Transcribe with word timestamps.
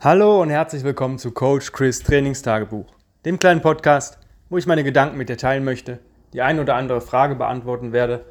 Hallo 0.00 0.40
und 0.40 0.48
herzlich 0.48 0.84
willkommen 0.84 1.18
zu 1.18 1.32
Coach 1.32 1.72
Chris 1.72 2.04
Trainingstagebuch, 2.04 2.86
dem 3.24 3.40
kleinen 3.40 3.62
Podcast, 3.62 4.20
wo 4.48 4.56
ich 4.56 4.64
meine 4.64 4.84
Gedanken 4.84 5.18
mit 5.18 5.28
dir 5.28 5.36
teilen 5.36 5.64
möchte, 5.64 5.98
die 6.32 6.40
ein 6.40 6.60
oder 6.60 6.76
andere 6.76 7.00
Frage 7.00 7.34
beantworten 7.34 7.92
werde 7.92 8.24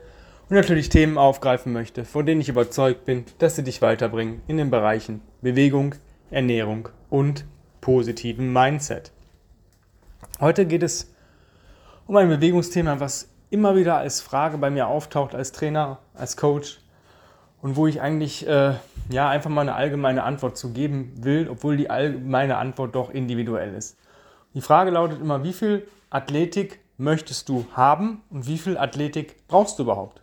und 0.47 0.55
natürlich 0.55 0.87
Themen 0.87 1.17
aufgreifen 1.17 1.73
möchte, 1.73 2.05
von 2.05 2.25
denen 2.25 2.39
ich 2.39 2.47
überzeugt 2.47 3.03
bin, 3.03 3.25
dass 3.39 3.57
sie 3.57 3.65
dich 3.65 3.81
weiterbringen 3.81 4.41
in 4.47 4.55
den 4.55 4.69
Bereichen 4.69 5.19
Bewegung, 5.41 5.95
Ernährung 6.31 6.87
und 7.09 7.43
positiven 7.81 8.53
Mindset. 8.53 9.11
Heute 10.39 10.67
geht 10.67 10.83
es 10.83 11.13
um 12.05 12.15
ein 12.15 12.29
Bewegungsthema, 12.29 13.01
was 13.01 13.27
immer 13.49 13.75
wieder 13.75 13.97
als 13.97 14.21
Frage 14.21 14.57
bei 14.57 14.69
mir 14.69 14.87
auftaucht 14.87 15.35
als 15.35 15.51
Trainer, 15.51 15.99
als 16.13 16.37
Coach 16.37 16.79
und 17.61 17.75
wo 17.75 17.87
ich 17.87 18.01
eigentlich 18.01 18.47
äh, 18.47 18.73
ja, 19.09 19.29
einfach 19.29 19.49
mal 19.49 19.61
eine 19.61 19.75
allgemeine 19.75 20.23
Antwort 20.23 20.57
zu 20.57 20.71
geben 20.73 21.13
will, 21.17 21.47
obwohl 21.49 21.77
die 21.77 21.89
allgemeine 21.89 22.57
Antwort 22.57 22.95
doch 22.95 23.09
individuell 23.09 23.73
ist. 23.73 23.97
Die 24.53 24.61
Frage 24.61 24.91
lautet 24.91 25.21
immer, 25.21 25.43
wie 25.43 25.53
viel 25.53 25.87
Athletik 26.09 26.79
möchtest 26.97 27.49
du 27.49 27.65
haben 27.73 28.21
und 28.29 28.47
wie 28.47 28.57
viel 28.57 28.77
Athletik 28.77 29.47
brauchst 29.47 29.79
du 29.79 29.83
überhaupt? 29.83 30.21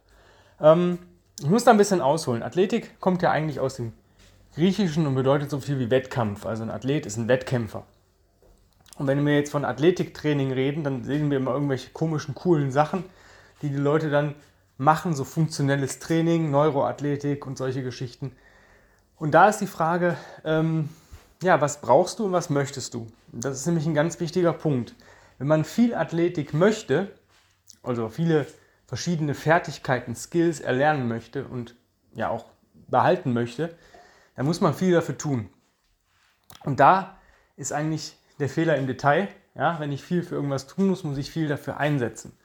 Ähm, 0.61 0.99
ich 1.41 1.49
muss 1.49 1.65
da 1.65 1.71
ein 1.71 1.79
bisschen 1.79 2.01
ausholen. 2.01 2.43
Athletik 2.43 3.01
kommt 3.01 3.23
ja 3.23 3.31
eigentlich 3.31 3.61
aus 3.61 3.77
dem 3.77 3.93
Griechischen 4.55 5.07
und 5.07 5.15
bedeutet 5.15 5.51
so 5.51 5.59
viel 5.59 5.79
wie 5.79 5.91
Wettkampf. 5.91 6.47
Also 6.47 6.63
ein 6.63 6.71
Athlet 6.71 7.07
ist 7.07 7.17
ein 7.17 7.27
Wettkämpfer. 7.27 7.85
Und 8.97 9.09
wenn 9.09 9.27
wir 9.27 9.35
jetzt 9.35 9.51
von 9.51 9.65
Athletiktraining 9.65 10.53
reden, 10.53 10.85
dann 10.85 11.03
sehen 11.03 11.31
wir 11.31 11.39
immer 11.39 11.53
irgendwelche 11.53 11.91
komischen, 11.91 12.35
coolen 12.35 12.71
Sachen, 12.71 13.05
die 13.63 13.69
die 13.69 13.77
Leute 13.77 14.11
dann 14.11 14.37
machen, 14.77 15.15
so 15.15 15.25
funktionelles 15.25 15.99
Training, 15.99 16.51
Neuroathletik 16.51 17.47
und 17.47 17.59
solche 17.59 17.83
Geschichten. 17.83 18.33
Und 19.17 19.33
da 19.33 19.49
ist 19.49 19.61
die 19.61 19.67
Frage, 19.67 20.17
ähm, 20.45 20.89
ja, 21.43 21.61
was 21.61 21.81
brauchst 21.81 22.19
du 22.19 22.27
und 22.27 22.33
was 22.33 22.51
möchtest 22.51 22.95
du? 22.95 23.07
Das 23.33 23.59
ist 23.59 23.67
nämlich 23.67 23.87
ein 23.87 23.95
ganz 23.95 24.19
wichtiger 24.21 24.53
Punkt. 24.53 24.95
Wenn 25.39 25.47
man 25.47 25.65
viel 25.65 25.95
Athletik 25.95 26.55
möchte, 26.55 27.13
also 27.83 28.09
viele 28.09 28.47
verschiedene 28.87 29.35
Fertigkeiten, 29.35 30.15
Skills 30.15 30.61
erlernen 30.61 31.09
möchte 31.09 31.47
und 31.47 31.75
ja 32.15 32.29
auch 32.29 32.47
behalten 32.89 33.33
möchte, 33.33 33.75
dann 34.37 34.47
muss 34.47 34.61
man 34.61 34.75
viel 34.75 34.93
dafür 34.93 35.19
tun. 35.19 35.49
Und 36.65 36.81
da 36.81 37.19
ist 37.57 37.73
eigentlich 37.73 38.17
der 38.39 38.49
Fehler 38.49 38.77
im 38.77 38.87
Detail. 38.87 39.29
Ja, 39.55 39.79
wenn 39.79 39.93
ich 39.93 40.03
viel 40.03 40.23
für 40.23 40.35
irgendwas 40.35 40.67
tun 40.67 40.89
muss, 40.89 41.05
muss 41.05 41.19
ich 41.19 41.31
viel 41.31 41.47
dafür 41.47 41.77
einsetzen. 41.77 42.37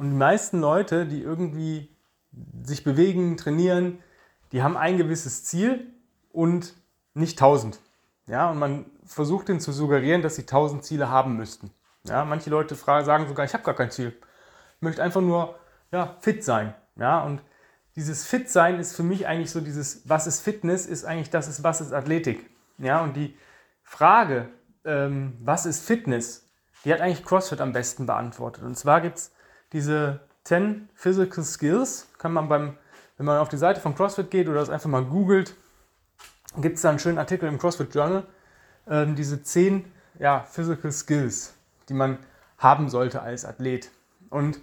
Und 0.00 0.08
die 0.08 0.16
meisten 0.16 0.60
Leute, 0.60 1.04
die 1.04 1.20
irgendwie 1.20 1.94
sich 2.62 2.84
bewegen, 2.84 3.36
trainieren, 3.36 3.98
die 4.50 4.62
haben 4.62 4.78
ein 4.78 4.96
gewisses 4.96 5.44
Ziel 5.44 5.92
und 6.32 6.74
nicht 7.12 7.38
1000. 7.38 7.78
Ja, 8.26 8.48
und 8.48 8.58
man 8.58 8.86
versucht 9.04 9.50
ihnen 9.50 9.60
zu 9.60 9.72
suggerieren, 9.72 10.22
dass 10.22 10.36
sie 10.36 10.44
1000 10.44 10.82
Ziele 10.82 11.10
haben 11.10 11.36
müssten. 11.36 11.70
Ja, 12.04 12.24
manche 12.24 12.48
Leute 12.48 12.76
fragen, 12.76 13.04
sagen 13.04 13.28
sogar, 13.28 13.44
ich 13.44 13.52
habe 13.52 13.62
gar 13.62 13.74
kein 13.74 13.90
Ziel. 13.90 14.16
Ich 14.76 14.80
möchte 14.80 15.02
einfach 15.02 15.20
nur 15.20 15.56
ja, 15.92 16.16
fit 16.20 16.42
sein. 16.44 16.72
Ja, 16.96 17.22
und 17.22 17.42
dieses 17.94 18.24
Fit-Sein 18.24 18.80
ist 18.80 18.96
für 18.96 19.02
mich 19.02 19.26
eigentlich 19.26 19.50
so 19.50 19.60
dieses, 19.60 20.08
was 20.08 20.26
ist 20.26 20.40
Fitness, 20.40 20.86
ist 20.86 21.04
eigentlich 21.04 21.28
das, 21.28 21.46
ist, 21.46 21.62
was 21.62 21.82
ist 21.82 21.92
Athletik. 21.92 22.48
Ja, 22.78 23.02
und 23.02 23.16
die 23.16 23.36
Frage, 23.82 24.48
ähm, 24.82 25.36
was 25.42 25.66
ist 25.66 25.84
Fitness, 25.84 26.48
die 26.86 26.92
hat 26.94 27.02
eigentlich 27.02 27.22
CrossFit 27.22 27.60
am 27.60 27.74
besten 27.74 28.06
beantwortet. 28.06 28.64
Und 28.64 28.78
zwar 28.78 29.02
gibt 29.02 29.18
es 29.18 29.32
diese 29.72 30.20
10 30.44 30.88
Physical 30.94 31.44
Skills, 31.44 32.08
kann 32.18 32.32
man 32.32 32.48
beim, 32.48 32.76
wenn 33.16 33.26
man 33.26 33.38
auf 33.38 33.48
die 33.48 33.56
Seite 33.56 33.80
von 33.80 33.94
CrossFit 33.94 34.30
geht 34.30 34.48
oder 34.48 34.60
das 34.60 34.70
einfach 34.70 34.90
mal 34.90 35.04
googelt, 35.04 35.54
gibt 36.56 36.76
es 36.76 36.82
da 36.82 36.90
einen 36.90 36.98
schönen 36.98 37.18
Artikel 37.18 37.48
im 37.48 37.58
CrossFit 37.58 37.94
Journal, 37.94 38.24
äh, 38.86 39.06
diese 39.06 39.42
zehn 39.42 39.84
ja, 40.18 40.40
Physical 40.40 40.92
Skills, 40.92 41.54
die 41.88 41.94
man 41.94 42.18
haben 42.58 42.88
sollte 42.88 43.22
als 43.22 43.44
Athlet. 43.44 43.90
Und 44.28 44.60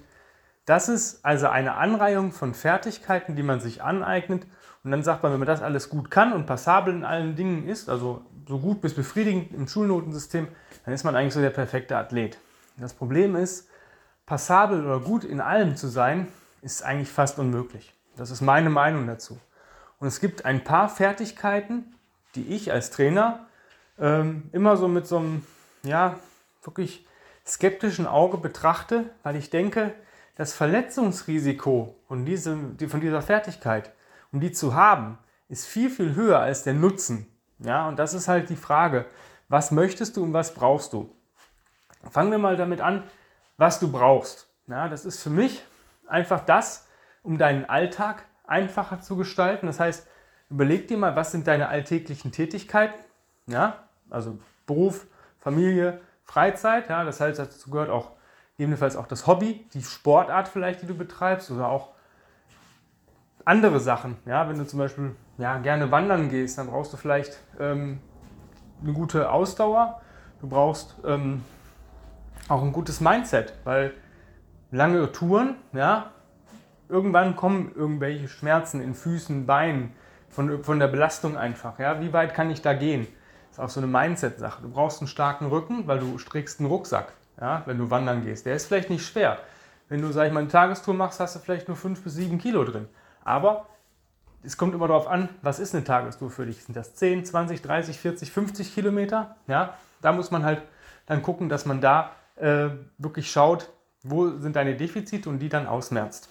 das 0.65 0.89
ist 0.89 1.23
also 1.23 1.47
eine 1.47 1.75
Anreihung 1.75 2.31
von 2.31 2.53
Fertigkeiten, 2.53 3.35
die 3.35 3.43
man 3.43 3.59
sich 3.59 3.81
aneignet. 3.81 4.45
Und 4.83 4.91
dann 4.91 5.03
sagt 5.03 5.23
man, 5.23 5.31
wenn 5.31 5.39
man 5.39 5.47
das 5.47 5.61
alles 5.61 5.89
gut 5.89 6.11
kann 6.11 6.33
und 6.33 6.45
passabel 6.45 6.93
in 6.93 7.05
allen 7.05 7.35
Dingen 7.35 7.67
ist, 7.67 7.89
also 7.89 8.21
so 8.47 8.59
gut 8.59 8.81
bis 8.81 8.93
befriedigend 8.93 9.53
im 9.53 9.67
Schulnotensystem, 9.67 10.47
dann 10.85 10.93
ist 10.93 11.03
man 11.03 11.15
eigentlich 11.15 11.33
so 11.33 11.41
der 11.41 11.49
perfekte 11.49 11.97
Athlet. 11.97 12.37
Das 12.77 12.93
Problem 12.93 13.35
ist, 13.35 13.67
passabel 14.27 14.85
oder 14.85 14.99
gut 14.99 15.23
in 15.23 15.41
allem 15.41 15.75
zu 15.75 15.87
sein, 15.87 16.27
ist 16.61 16.83
eigentlich 16.83 17.09
fast 17.09 17.39
unmöglich. 17.39 17.95
Das 18.15 18.29
ist 18.29 18.41
meine 18.41 18.69
Meinung 18.69 19.07
dazu. 19.07 19.39
Und 19.99 20.07
es 20.07 20.19
gibt 20.19 20.45
ein 20.45 20.63
paar 20.63 20.89
Fertigkeiten, 20.89 21.95
die 22.35 22.53
ich 22.53 22.71
als 22.71 22.91
Trainer 22.91 23.47
ähm, 23.97 24.49
immer 24.51 24.77
so 24.77 24.87
mit 24.87 25.07
so 25.07 25.17
einem, 25.17 25.45
ja, 25.81 26.19
wirklich 26.61 27.07
skeptischen 27.45 28.05
Auge 28.05 28.37
betrachte, 28.37 29.09
weil 29.23 29.37
ich 29.37 29.49
denke, 29.49 29.93
das 30.35 30.53
Verletzungsrisiko 30.53 31.95
von, 32.07 32.25
diesem, 32.25 32.77
von 32.89 33.01
dieser 33.01 33.21
Fertigkeit, 33.21 33.91
um 34.31 34.39
die 34.39 34.51
zu 34.51 34.75
haben, 34.75 35.17
ist 35.49 35.65
viel, 35.65 35.89
viel 35.89 36.13
höher 36.13 36.39
als 36.39 36.63
der 36.63 36.73
Nutzen. 36.73 37.25
Ja, 37.59 37.87
und 37.87 37.97
das 37.97 38.13
ist 38.13 38.27
halt 38.27 38.49
die 38.49 38.55
Frage, 38.55 39.05
was 39.47 39.71
möchtest 39.71 40.17
du 40.17 40.23
und 40.23 40.33
was 40.33 40.53
brauchst 40.53 40.93
du? 40.93 41.09
Fangen 42.11 42.31
wir 42.31 42.37
mal 42.37 42.57
damit 42.57 42.81
an, 42.81 43.03
was 43.57 43.79
du 43.79 43.91
brauchst. 43.91 44.47
Ja, 44.67 44.87
das 44.87 45.05
ist 45.05 45.21
für 45.21 45.29
mich 45.29 45.63
einfach 46.07 46.41
das, 46.41 46.87
um 47.23 47.37
deinen 47.37 47.65
Alltag 47.65 48.23
einfacher 48.45 49.01
zu 49.01 49.17
gestalten. 49.17 49.65
Das 49.67 49.79
heißt, 49.79 50.07
überleg 50.49 50.87
dir 50.87 50.97
mal, 50.97 51.15
was 51.15 51.31
sind 51.31 51.47
deine 51.47 51.67
alltäglichen 51.67 52.31
Tätigkeiten? 52.31 52.97
Ja, 53.47 53.83
also 54.09 54.39
Beruf, 54.65 55.07
Familie, 55.39 55.99
Freizeit. 56.23 56.89
Ja, 56.89 57.03
das 57.03 57.19
heißt, 57.19 57.39
dazu 57.39 57.69
gehört 57.69 57.89
auch 57.89 58.11
gegebenenfalls 58.57 58.95
auch 58.95 59.07
das 59.07 59.27
Hobby, 59.27 59.65
die 59.73 59.83
Sportart 59.83 60.47
vielleicht, 60.47 60.81
die 60.81 60.87
du 60.87 60.95
betreibst 60.95 61.51
oder 61.51 61.67
auch 61.69 61.89
andere 63.45 63.79
Sachen. 63.79 64.17
Ja, 64.25 64.49
wenn 64.49 64.57
du 64.57 64.67
zum 64.67 64.79
Beispiel 64.79 65.15
ja, 65.37 65.57
gerne 65.59 65.91
wandern 65.91 66.29
gehst, 66.29 66.57
dann 66.57 66.67
brauchst 66.67 66.91
du 66.91 66.97
vielleicht 66.97 67.37
ähm, 67.59 67.99
eine 68.81 68.93
gute 68.93 69.31
Ausdauer. 69.31 70.01
Du 70.41 70.47
brauchst 70.47 70.95
ähm, 71.05 71.43
auch 72.47 72.61
ein 72.61 72.71
gutes 72.71 73.01
Mindset, 73.01 73.53
weil 73.63 73.93
lange 74.71 75.11
Touren, 75.11 75.55
ja, 75.73 76.11
irgendwann 76.89 77.35
kommen 77.35 77.71
irgendwelche 77.75 78.27
Schmerzen 78.27 78.81
in 78.81 78.95
Füßen, 78.95 79.45
Beinen, 79.45 79.93
von, 80.29 80.63
von 80.63 80.79
der 80.79 80.87
Belastung 80.87 81.37
einfach. 81.37 81.79
Ja? 81.79 82.01
Wie 82.01 82.13
weit 82.13 82.33
kann 82.33 82.49
ich 82.49 82.61
da 82.61 82.73
gehen? 82.73 83.07
Das 83.49 83.57
ist 83.57 83.63
auch 83.63 83.69
so 83.69 83.79
eine 83.79 83.87
Mindset-Sache. 83.87 84.61
Du 84.61 84.69
brauchst 84.69 85.01
einen 85.01 85.07
starken 85.07 85.47
Rücken, 85.47 85.87
weil 85.87 85.99
du 85.99 86.17
strickst 86.17 86.59
einen 86.59 86.69
Rucksack, 86.69 87.13
ja? 87.39 87.63
wenn 87.65 87.77
du 87.77 87.89
wandern 87.89 88.23
gehst. 88.23 88.45
Der 88.45 88.55
ist 88.55 88.67
vielleicht 88.67 88.89
nicht 88.89 89.05
schwer. 89.05 89.39
Wenn 89.89 90.01
du, 90.01 90.11
sag 90.11 90.27
ich 90.27 90.33
mal, 90.33 90.41
eine 90.41 90.49
Tagestour 90.49 90.93
machst, 90.93 91.19
hast 91.19 91.35
du 91.35 91.39
vielleicht 91.39 91.67
nur 91.67 91.77
5 91.77 92.03
bis 92.03 92.15
7 92.15 92.37
Kilo 92.37 92.63
drin. 92.63 92.87
Aber 93.23 93.67
es 94.43 94.57
kommt 94.57 94.75
immer 94.75 94.87
darauf 94.87 95.07
an, 95.07 95.29
was 95.41 95.59
ist 95.59 95.73
eine 95.73 95.83
Tagestour 95.83 96.29
für 96.29 96.45
dich? 96.45 96.63
Sind 96.63 96.75
das 96.75 96.93
10, 96.95 97.25
20, 97.25 97.61
30, 97.61 97.97
40, 97.97 98.31
50 98.31 98.75
Kilometer? 98.75 99.35
Ja, 99.47 99.73
da 100.01 100.11
muss 100.11 100.29
man 100.29 100.43
halt 100.43 100.61
dann 101.05 101.21
gucken, 101.21 101.49
dass 101.49 101.65
man 101.65 101.81
da 101.81 102.11
äh, 102.39 102.69
wirklich 102.97 103.31
schaut, 103.31 103.69
wo 104.03 104.37
sind 104.37 104.55
deine 104.55 104.75
Defizite 104.75 105.29
und 105.29 105.39
die 105.39 105.49
dann 105.49 105.67
ausmerzt. 105.67 106.29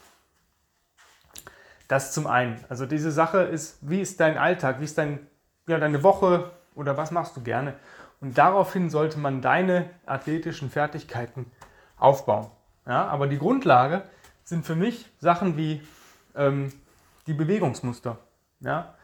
Das 1.89 2.13
zum 2.13 2.27
einen. 2.27 2.65
Also 2.69 2.87
diese 2.87 3.13
Sache 3.13 3.43
ist, 3.43 3.79
wie 3.81 4.01
ist 4.01 4.19
dein 4.21 4.39
Alltag, 4.39 4.81
wie 4.81 4.85
ist 4.85 4.99
dein, 4.99 5.27
ja, 5.67 5.79
deine 5.79 6.03
Woche 6.03 6.51
oder 6.75 6.97
was 6.97 7.11
machst 7.11 7.37
du 7.37 7.43
gerne? 7.43 7.75
Und 8.21 8.39
daraufhin 8.39 8.91
sollte 8.91 9.19
man 9.19 9.41
deine 9.41 9.91
athletischen 10.05 10.71
Fertigkeiten 10.71 11.51
aufbauen. 11.97 12.51
Ja, 12.87 13.07
aber 13.07 13.27
die 13.27 13.39
Grundlage 13.39 14.03
sind 14.45 14.65
für 14.65 14.77
mich 14.77 15.11
Sachen 15.19 15.57
wie 15.57 15.83
ähm, 16.35 16.73
die 17.27 17.35
Bewegungsmuster. 17.35 18.19
Ja? 18.61 18.95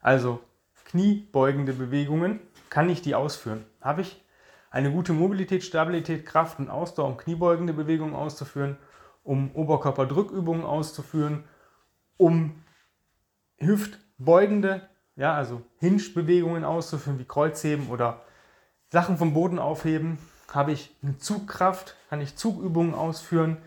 Also 0.00 0.40
kniebeugende 0.84 1.72
Bewegungen, 1.72 2.40
kann 2.68 2.88
ich 2.88 3.02
die 3.02 3.14
ausführen? 3.14 3.64
Habe 3.80 4.02
ich 4.02 4.24
eine 4.70 4.92
gute 4.92 5.12
Mobilität, 5.12 5.64
Stabilität, 5.64 6.24
Kraft 6.24 6.58
und 6.60 6.70
Ausdauer, 6.70 7.08
um 7.08 7.16
kniebeugende 7.16 7.72
Bewegungen 7.72 8.14
auszuführen, 8.14 8.76
um 9.24 9.50
Oberkörperdrückübungen 9.52 10.64
auszuführen, 10.64 11.44
um 12.16 12.62
hüftbeugende, 13.58 14.88
ja, 15.16 15.34
also 15.34 15.62
Hinge-Bewegungen 15.78 16.64
auszuführen, 16.64 17.18
wie 17.18 17.24
Kreuzheben 17.24 17.88
oder 17.88 18.22
Sachen 18.88 19.18
vom 19.18 19.34
Boden 19.34 19.58
aufheben. 19.58 20.18
Habe 20.52 20.72
ich 20.72 20.96
eine 21.02 21.18
Zugkraft, 21.18 21.96
kann 22.08 22.20
ich 22.20 22.36
Zugübungen 22.36 22.94
ausführen, 22.94 23.58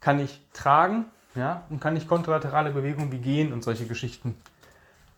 kann 0.00 0.20
ich 0.20 0.46
tragen, 0.52 1.06
ja, 1.34 1.64
und 1.70 1.80
kann 1.80 1.96
ich 1.96 2.08
kontralaterale 2.08 2.70
Bewegungen 2.70 3.10
wie 3.10 3.18
Gehen 3.18 3.52
und 3.52 3.64
solche 3.64 3.86
Geschichten 3.86 4.36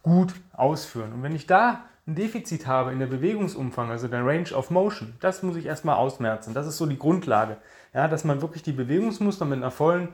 gut 0.02 0.34
ausführen. 0.52 1.12
Und 1.12 1.22
wenn 1.22 1.34
ich 1.34 1.46
da 1.46 1.84
ein 2.06 2.14
Defizit 2.14 2.66
habe 2.66 2.92
in 2.92 2.98
der 2.98 3.06
Bewegungsumfang, 3.06 3.90
also 3.90 4.08
der 4.08 4.24
Range 4.24 4.50
of 4.54 4.70
Motion, 4.70 5.14
das 5.20 5.42
muss 5.42 5.56
ich 5.56 5.66
erstmal 5.66 5.96
ausmerzen. 5.96 6.54
Das 6.54 6.66
ist 6.66 6.78
so 6.78 6.86
die 6.86 6.98
Grundlage, 6.98 7.58
ja, 7.92 8.08
dass 8.08 8.24
man 8.24 8.40
wirklich 8.40 8.62
die 8.62 8.72
Bewegungsmuster 8.72 9.44
mit 9.44 9.58
einer 9.58 9.70
vollen 9.70 10.08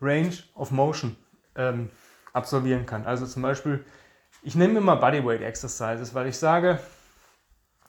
Range 0.00 0.32
of 0.54 0.70
Motion 0.70 1.16
ähm, 1.56 1.90
absolvieren 2.32 2.86
kann. 2.86 3.04
Also 3.04 3.26
zum 3.26 3.42
Beispiel, 3.42 3.84
ich 4.42 4.54
nehme 4.54 4.78
immer 4.78 4.96
Bodyweight 4.96 5.42
Exercises, 5.42 6.14
weil 6.14 6.28
ich 6.28 6.38
sage, 6.38 6.78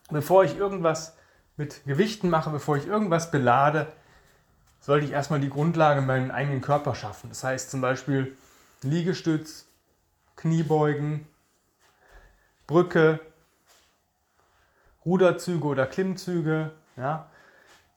bevor 0.09 0.43
ich 0.43 0.57
irgendwas 0.57 1.15
mit 1.55 1.83
Gewichten 1.85 2.29
mache, 2.29 2.49
bevor 2.49 2.77
ich 2.77 2.87
irgendwas 2.87 3.29
belade, 3.29 3.87
sollte 4.79 5.05
ich 5.05 5.11
erstmal 5.11 5.39
die 5.39 5.49
Grundlage 5.49 5.99
in 5.99 6.07
meinem 6.07 6.31
eigenen 6.31 6.61
Körper 6.61 6.95
schaffen. 6.95 7.29
Das 7.29 7.43
heißt 7.43 7.69
zum 7.69 7.81
Beispiel 7.81 8.35
Liegestütz, 8.81 9.67
Kniebeugen, 10.35 11.27
Brücke, 12.67 13.19
Ruderzüge 15.05 15.65
oder 15.65 15.87
Klimmzüge, 15.87 16.71
ja. 16.97 17.27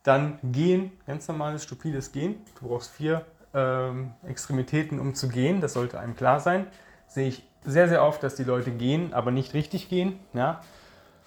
Dann 0.03 0.39
Gehen, 0.43 0.93
ganz 1.07 1.29
normales, 1.29 1.65
stupides 1.65 2.13
Gehen. 2.13 2.37
Du 2.61 2.69
brauchst 2.69 2.91
vier 2.91 3.25
ähm, 3.55 4.13
Extremitäten, 4.27 5.01
um 5.01 5.15
zu 5.15 5.29
gehen, 5.29 5.61
das 5.63 5.73
sollte 5.73 5.99
einem 5.99 6.15
klar 6.15 6.41
sein. 6.41 6.67
Sehe 7.07 7.29
ich 7.29 7.43
sehr, 7.65 7.89
sehr 7.89 8.05
oft, 8.05 8.23
dass 8.23 8.35
die 8.35 8.45
Leute 8.45 8.71
gehen, 8.71 9.15
aber 9.15 9.31
nicht 9.31 9.55
richtig 9.55 9.89
gehen. 9.89 10.19
Ja. 10.35 10.61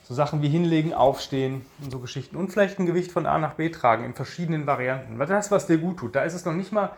So 0.04 0.14
Sachen 0.14 0.42
wie 0.42 0.48
hinlegen, 0.48 0.94
aufstehen 0.94 1.66
und 1.82 1.92
so 1.92 2.00
Geschichten. 2.00 2.38
Und 2.38 2.50
vielleicht 2.50 2.80
ein 2.80 2.86
Gewicht 2.86 3.12
von 3.12 3.26
A 3.26 3.40
nach 3.40 3.56
B 3.56 3.70
tragen 3.70 4.06
in 4.06 4.14
verschiedenen 4.14 4.68
Varianten. 4.68 5.18
Weil 5.18 5.28
das, 5.28 5.50
was 5.50 5.66
dir 5.66 5.80
gut 5.80 5.98
tut. 5.98 6.16
Da 6.16 6.24
ist 6.24 6.34
es 6.34 6.46
noch 6.46 6.54
nicht 6.54 6.72
mal 6.72 6.92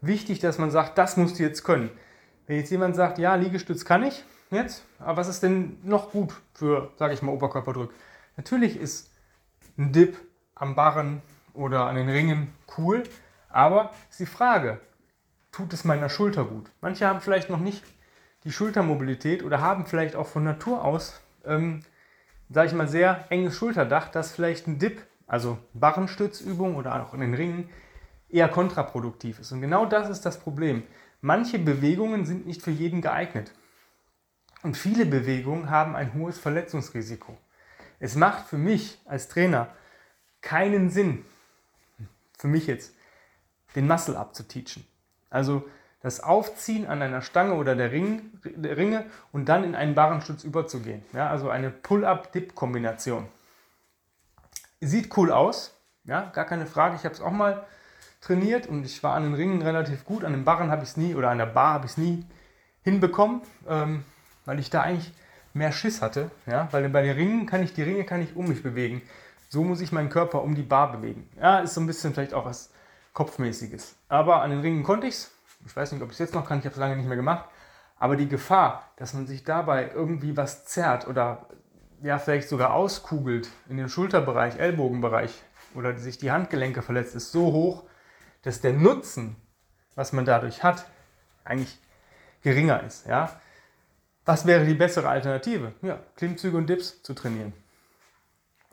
wichtig, 0.00 0.40
dass 0.40 0.58
man 0.58 0.70
sagt, 0.70 0.96
das 0.96 1.16
musst 1.16 1.38
du 1.38 1.42
jetzt 1.42 1.64
können. 1.64 1.90
Wenn 2.46 2.56
jetzt 2.56 2.70
jemand 2.70 2.96
sagt, 2.96 3.18
ja, 3.18 3.34
Liegestütz 3.34 3.84
kann 3.84 4.02
ich 4.02 4.24
jetzt, 4.50 4.84
aber 4.98 5.16
was 5.18 5.28
ist 5.28 5.42
denn 5.42 5.78
noch 5.82 6.10
gut 6.12 6.34
für, 6.54 6.92
sage 6.96 7.14
ich 7.14 7.22
mal, 7.22 7.32
Oberkörperdrück? 7.32 7.92
Natürlich 8.36 8.76
ist 8.76 9.10
ein 9.78 9.92
Dip 9.92 10.16
am 10.54 10.74
Barren 10.74 11.22
oder 11.54 11.86
an 11.86 11.96
den 11.96 12.08
Ringen 12.08 12.52
cool, 12.78 13.02
aber 13.48 13.90
ist 14.10 14.20
die 14.20 14.26
Frage, 14.26 14.80
tut 15.52 15.72
es 15.72 15.84
meiner 15.84 16.08
Schulter 16.08 16.44
gut? 16.44 16.70
Manche 16.80 17.06
haben 17.06 17.20
vielleicht 17.20 17.50
noch 17.50 17.60
nicht 17.60 17.82
die 18.44 18.52
Schultermobilität 18.52 19.42
oder 19.42 19.60
haben 19.60 19.86
vielleicht 19.86 20.16
auch 20.16 20.26
von 20.26 20.44
Natur 20.44 20.84
aus 20.84 21.20
ähm, 21.44 21.82
sage 22.50 22.68
ich 22.68 22.74
mal, 22.74 22.88
sehr 22.88 23.24
enges 23.30 23.56
Schulterdach, 23.56 24.08
dass 24.08 24.32
vielleicht 24.32 24.66
ein 24.66 24.78
Dip, 24.78 25.02
also 25.26 25.58
Barrenstützübung 25.74 26.76
oder 26.76 27.02
auch 27.02 27.14
in 27.14 27.20
den 27.20 27.34
Ringen, 27.34 27.68
eher 28.28 28.48
kontraproduktiv 28.48 29.38
ist. 29.38 29.52
Und 29.52 29.60
genau 29.60 29.86
das 29.86 30.08
ist 30.08 30.22
das 30.22 30.38
Problem. 30.38 30.82
Manche 31.20 31.58
Bewegungen 31.58 32.24
sind 32.24 32.46
nicht 32.46 32.62
für 32.62 32.70
jeden 32.70 33.00
geeignet. 33.00 33.52
Und 34.66 34.76
viele 34.76 35.06
Bewegungen 35.06 35.70
haben 35.70 35.94
ein 35.94 36.12
hohes 36.14 36.40
Verletzungsrisiko. 36.40 37.38
Es 38.00 38.16
macht 38.16 38.48
für 38.48 38.58
mich 38.58 39.00
als 39.04 39.28
Trainer 39.28 39.68
keinen 40.40 40.90
Sinn, 40.90 41.24
für 42.36 42.48
mich 42.48 42.66
jetzt, 42.66 42.92
den 43.76 43.86
Muscle 43.86 44.16
abzuteachen. 44.16 44.84
Also 45.30 45.62
das 46.00 46.18
Aufziehen 46.18 46.84
an 46.84 47.00
einer 47.00 47.22
Stange 47.22 47.54
oder 47.54 47.76
der, 47.76 47.92
Ring, 47.92 48.40
der 48.42 48.76
Ringe 48.76 49.06
und 49.30 49.48
dann 49.48 49.62
in 49.62 49.76
einen 49.76 49.94
Barrenstütz 49.94 50.42
überzugehen. 50.42 51.04
Ja, 51.12 51.30
also 51.30 51.48
eine 51.48 51.70
Pull-up-Dip-Kombination. 51.70 53.28
Sieht 54.80 55.16
cool 55.16 55.30
aus, 55.30 55.76
ja, 56.02 56.22
gar 56.30 56.44
keine 56.44 56.66
Frage. 56.66 56.96
Ich 56.96 57.04
habe 57.04 57.14
es 57.14 57.20
auch 57.20 57.30
mal 57.30 57.64
trainiert 58.20 58.66
und 58.66 58.84
ich 58.84 59.00
war 59.04 59.14
an 59.14 59.22
den 59.22 59.34
Ringen 59.34 59.62
relativ 59.62 60.04
gut. 60.04 60.24
An 60.24 60.32
den 60.32 60.44
Barren 60.44 60.72
habe 60.72 60.82
ich 60.82 60.88
es 60.88 60.96
nie 60.96 61.14
oder 61.14 61.30
an 61.30 61.38
der 61.38 61.46
Bar 61.46 61.74
habe 61.74 61.86
ich 61.86 61.92
es 61.92 61.98
nie 61.98 62.26
hinbekommen, 62.82 63.42
ähm, 63.68 64.04
weil 64.46 64.58
ich 64.58 64.70
da 64.70 64.80
eigentlich 64.80 65.12
mehr 65.52 65.72
Schiss 65.72 66.00
hatte. 66.00 66.30
Ja? 66.46 66.68
Weil 66.70 66.88
bei 66.88 67.02
den 67.02 67.14
Ringen 67.14 67.46
kann 67.46 67.62
ich 67.62 67.74
die 67.74 67.82
Ringe 67.82 68.04
kann 68.04 68.22
ich 68.22 68.34
um 68.34 68.48
mich 68.48 68.62
bewegen. 68.62 69.02
So 69.50 69.62
muss 69.62 69.80
ich 69.82 69.92
meinen 69.92 70.08
Körper 70.08 70.42
um 70.42 70.54
die 70.54 70.62
Bar 70.62 70.92
bewegen. 70.92 71.28
Ja, 71.38 71.60
ist 71.60 71.74
so 71.74 71.80
ein 71.80 71.86
bisschen 71.86 72.14
vielleicht 72.14 72.32
auch 72.32 72.46
was 72.46 72.72
Kopfmäßiges. 73.12 73.94
Aber 74.08 74.40
an 74.42 74.50
den 74.50 74.60
Ringen 74.60 74.82
konnte 74.82 75.06
ich 75.06 75.14
es 75.14 75.36
ich 75.66 75.76
weiß 75.76 75.92
nicht, 75.92 76.02
ob 76.02 76.08
ich 76.08 76.14
es 76.14 76.18
jetzt 76.18 76.34
noch 76.34 76.46
kann, 76.46 76.58
ich 76.58 76.64
habe 76.64 76.74
es 76.74 76.80
lange 76.80 76.96
nicht 76.96 77.06
mehr 77.06 77.16
gemacht, 77.16 77.48
aber 77.98 78.16
die 78.16 78.28
Gefahr, 78.28 78.90
dass 78.96 79.14
man 79.14 79.26
sich 79.26 79.44
dabei 79.44 79.90
irgendwie 79.94 80.36
was 80.36 80.64
zerrt 80.64 81.06
oder 81.06 81.46
ja, 82.02 82.18
vielleicht 82.18 82.48
sogar 82.48 82.74
auskugelt 82.74 83.48
in 83.68 83.76
den 83.76 83.88
Schulterbereich, 83.88 84.58
Ellbogenbereich 84.58 85.32
oder 85.74 85.96
sich 85.96 86.18
die 86.18 86.30
Handgelenke 86.30 86.82
verletzt, 86.82 87.14
ist 87.14 87.32
so 87.32 87.52
hoch, 87.52 87.84
dass 88.42 88.60
der 88.60 88.74
Nutzen, 88.74 89.36
was 89.94 90.12
man 90.12 90.24
dadurch 90.24 90.62
hat, 90.62 90.86
eigentlich 91.44 91.78
geringer 92.42 92.82
ist. 92.82 93.06
Ja? 93.06 93.40
Was 94.26 94.44
wäre 94.44 94.66
die 94.66 94.74
bessere 94.74 95.08
Alternative? 95.08 95.72
Ja, 95.82 96.00
Klimmzüge 96.16 96.56
und 96.56 96.68
Dips 96.68 97.00
zu 97.02 97.14
trainieren. 97.14 97.52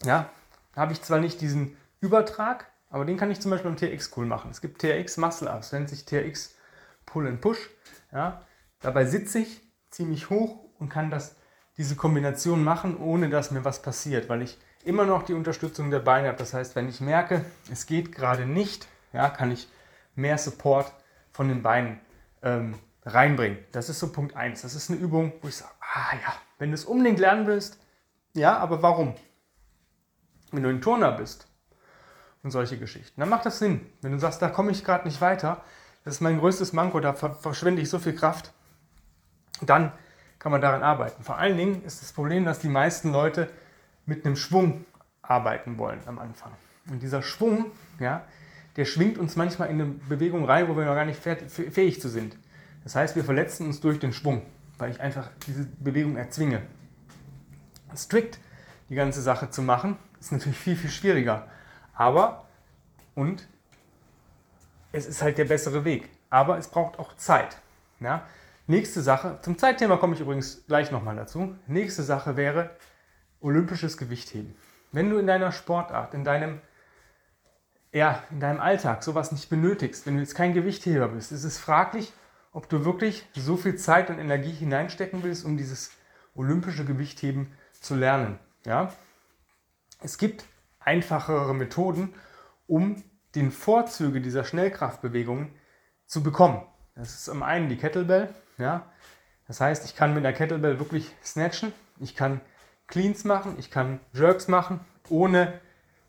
Ja, 0.04 0.30
habe 0.76 0.94
ich 0.94 1.02
zwar 1.04 1.20
nicht 1.20 1.42
diesen 1.42 1.78
Übertrag, 2.02 2.72
aber 2.90 3.06
den 3.06 3.18
kann 3.18 3.32
ich 3.32 3.40
zum 3.40 3.52
Beispiel 3.52 3.70
im 3.70 3.78
TX 3.78 4.12
cool 4.18 4.26
machen. 4.26 4.50
Es 4.50 4.62
gibt 4.62 4.82
TRX 4.82 5.18
Muscle 5.18 5.48
Ups, 5.48 5.72
nennt 5.72 5.90
sich 5.90 6.06
TRX 6.06 6.56
Pull 7.06 7.28
and 7.28 7.40
Push. 7.40 7.70
Ja. 8.12 8.42
Dabei 8.82 9.06
sitze 9.06 9.40
ich 9.40 9.62
ziemlich 9.92 10.32
hoch 10.32 10.66
und 10.80 10.90
kann 10.90 11.12
das, 11.12 11.36
diese 11.78 11.96
Kombination 11.96 12.64
machen, 12.64 12.98
ohne 12.98 13.30
dass 13.30 13.52
mir 13.52 13.64
was 13.64 13.82
passiert, 13.82 14.30
weil 14.30 14.42
ich 14.42 14.58
immer 14.84 15.06
noch 15.06 15.24
die 15.24 15.34
Unterstützung 15.34 15.92
der 15.92 16.00
Beine 16.00 16.30
habe. 16.30 16.38
Das 16.38 16.56
heißt, 16.56 16.76
wenn 16.76 16.90
ich 16.90 17.00
merke, 17.00 17.46
es 17.72 17.86
geht 17.86 18.12
gerade 18.12 18.48
nicht, 18.48 18.88
ja, 19.14 19.30
kann 19.30 19.52
ich 19.52 19.70
mehr 20.16 20.40
Support 20.40 20.92
von 21.32 21.48
den 21.48 21.62
Beinen 21.62 22.00
ähm, 22.42 22.76
reinbringen. 23.06 23.58
Das 23.72 23.90
ist 23.90 24.00
so 24.00 24.12
Punkt 24.12 24.36
1. 24.36 24.62
Das 24.62 24.76
ist 24.76 24.90
eine 24.90 25.00
Übung, 25.00 25.34
wo 25.42 25.48
ich 25.48 25.58
sage, 25.58 25.72
ah 25.82 26.16
ja, 26.16 26.34
wenn 26.60 26.70
du 26.70 26.76
es 26.76 26.86
unbedingt 26.86 27.20
lernen 27.20 27.48
willst, 27.48 27.80
ja, 28.34 28.58
aber 28.58 28.82
warum? 28.82 29.16
Wenn 30.52 30.64
du 30.64 30.70
ein 30.70 30.82
Turner 30.82 31.12
bist 31.12 31.48
und 32.42 32.52
solche 32.52 32.78
Geschichten, 32.78 33.20
dann 33.20 33.30
macht 33.30 33.46
das 33.46 33.60
Sinn. 33.60 33.86
Wenn 34.02 34.12
du 34.12 34.20
sagst, 34.20 34.42
da 34.42 34.50
komme 34.50 34.72
ich 34.72 34.84
gerade 34.84 35.08
nicht 35.08 35.22
weiter, 35.22 35.64
das 36.04 36.16
ist 36.16 36.22
mein 36.22 36.40
größtes 36.40 36.74
Manko, 36.74 37.00
da 37.00 37.14
verschwende 37.14 37.82
ich 37.82 37.90
so 37.90 38.00
viel 38.00 38.16
Kraft. 38.16 38.54
Dann 39.62 39.92
kann 40.40 40.52
man 40.52 40.62
daran 40.62 40.84
arbeiten. 40.84 41.24
Vor 41.24 41.38
allen 41.38 41.58
Dingen 41.58 41.84
ist 41.86 42.02
das 42.02 42.12
Problem, 42.12 42.44
dass 42.44 42.60
die 42.60 42.70
meisten 42.70 43.12
Leute 43.12 43.50
mit 44.06 44.26
einem 44.26 44.36
Schwung 44.36 44.86
arbeiten 45.22 45.78
wollen 45.78 46.02
am 46.06 46.20
Anfang. 46.20 46.52
Und 46.90 47.02
dieser 47.02 47.22
Schwung, 47.22 47.72
ja, 48.00 48.26
der 48.76 48.84
schwingt 48.86 49.18
uns 49.18 49.38
manchmal 49.38 49.70
in 49.70 49.82
eine 49.82 49.92
Bewegung 49.92 50.44
rein, 50.44 50.68
wo 50.68 50.76
wir 50.76 50.84
noch 50.84 50.96
gar 50.96 51.06
nicht 51.06 51.22
fähig 51.22 52.02
zu 52.02 52.10
sind. 52.10 52.36
Das 52.84 52.96
heißt, 52.96 53.16
wir 53.16 53.24
verletzen 53.24 53.68
uns 53.68 53.80
durch 53.80 54.00
den 54.00 54.14
Schwung, 54.14 54.44
weil 54.78 54.92
ich 54.92 55.00
einfach 55.00 55.30
diese 55.48 55.66
Bewegung 55.80 56.18
erzwinge. 56.18 56.62
Strikt 57.96 58.40
die 58.90 58.96
ganze 58.96 59.22
Sache 59.22 59.50
zu 59.50 59.62
machen, 59.62 59.98
ist 60.20 60.32
natürlich 60.32 60.58
viel, 60.58 60.76
viel 60.76 60.90
schwieriger. 60.90 61.48
Aber, 61.94 62.48
und 63.16 63.48
es 64.92 65.06
ist 65.06 65.22
halt 65.22 65.38
der 65.38 65.46
bessere 65.46 65.86
Weg. 65.86 66.10
Aber 66.30 66.58
es 66.58 66.68
braucht 66.68 67.00
auch 67.00 67.16
Zeit. 67.16 67.58
Ja? 68.00 68.26
Nächste 68.68 69.02
Sache, 69.02 69.40
zum 69.42 69.58
Zeitthema 69.58 69.98
komme 69.98 70.16
ich 70.16 70.22
übrigens 70.22 70.66
gleich 70.68 70.92
nochmal 70.92 71.16
dazu. 71.16 71.56
Nächste 71.68 72.04
Sache 72.04 72.38
wäre 72.38 72.72
olympisches 73.42 73.98
Gewichtheben. 73.98 74.56
Wenn 74.92 75.10
du 75.10 75.18
in 75.18 75.28
deiner 75.28 75.52
Sportart, 75.52 76.14
in 76.14 76.24
deinem, 76.24 76.62
ja, 77.92 78.24
in 78.32 78.40
deinem 78.40 78.60
Alltag 78.60 79.04
sowas 79.04 79.32
nicht 79.32 79.50
benötigst, 79.50 80.06
wenn 80.06 80.16
du 80.16 80.22
jetzt 80.22 80.36
kein 80.36 80.54
Gewichtheber 80.54 81.10
bist, 81.10 81.32
ist 81.32 81.44
es 81.44 81.58
fraglich, 81.58 82.14
ob 82.54 82.70
du 82.70 82.86
wirklich 82.86 83.28
so 83.36 83.58
viel 83.58 83.76
Zeit 83.76 84.10
und 84.10 84.20
Energie 84.20 84.52
hineinstecken 84.52 85.24
willst, 85.24 85.44
um 85.44 85.58
dieses 85.58 85.92
olympische 86.36 86.86
Gewichtheben 86.86 87.52
zu 87.82 87.96
lernen. 87.96 88.40
Ja? 88.66 88.94
Es 90.02 90.18
gibt 90.18 90.46
einfachere 90.80 91.54
Methoden, 91.54 92.14
um 92.68 93.04
die 93.36 93.50
Vorzüge 93.50 94.22
dieser 94.22 94.44
Schnellkraftbewegungen 94.44 95.50
zu 96.06 96.22
bekommen. 96.22 96.62
Das 96.96 97.10
ist 97.10 97.26
zum 97.26 97.42
einen 97.42 97.70
die 97.70 97.78
Kettlebell. 97.78 98.30
Ja? 98.58 98.86
Das 99.48 99.60
heißt, 99.60 99.86
ich 99.86 99.96
kann 99.96 100.14
mit 100.14 100.24
der 100.24 100.34
Kettlebell 100.34 100.80
wirklich 100.80 101.12
snatchen, 101.24 101.74
ich 102.00 102.16
kann 102.16 102.40
Cleans 102.88 103.24
machen, 103.24 103.56
ich 103.58 103.72
kann 103.72 104.00
Jerks 104.14 104.48
machen, 104.48 104.80
ohne, 105.10 105.60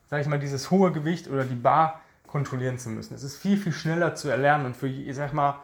sage 0.07 0.21
ich 0.21 0.27
mal, 0.27 0.39
dieses 0.39 0.69
hohe 0.69 0.91
Gewicht 0.91 1.27
oder 1.27 1.43
die 1.43 1.55
Bar 1.55 2.01
kontrollieren 2.27 2.77
zu 2.77 2.89
müssen. 2.89 3.15
Es 3.15 3.23
ist 3.23 3.37
viel, 3.37 3.57
viel 3.57 3.71
schneller 3.71 4.13
zu 4.15 4.29
erlernen 4.29 4.67
und 4.67 4.77
für, 4.77 4.87
ich 4.87 5.15
sag 5.15 5.33
mal, 5.33 5.63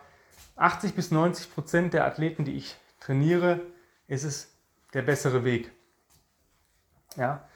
80 0.56 0.94
bis 0.94 1.12
90 1.12 1.54
Prozent 1.54 1.94
der 1.94 2.06
Athleten, 2.06 2.46
die 2.46 2.56
ich 2.56 2.76
trainiere, 3.00 3.62
ist 4.08 4.24
es 4.24 4.54
der 4.94 5.02
bessere 5.02 5.44
Weg. 5.44 5.72
Ja? 7.18 7.48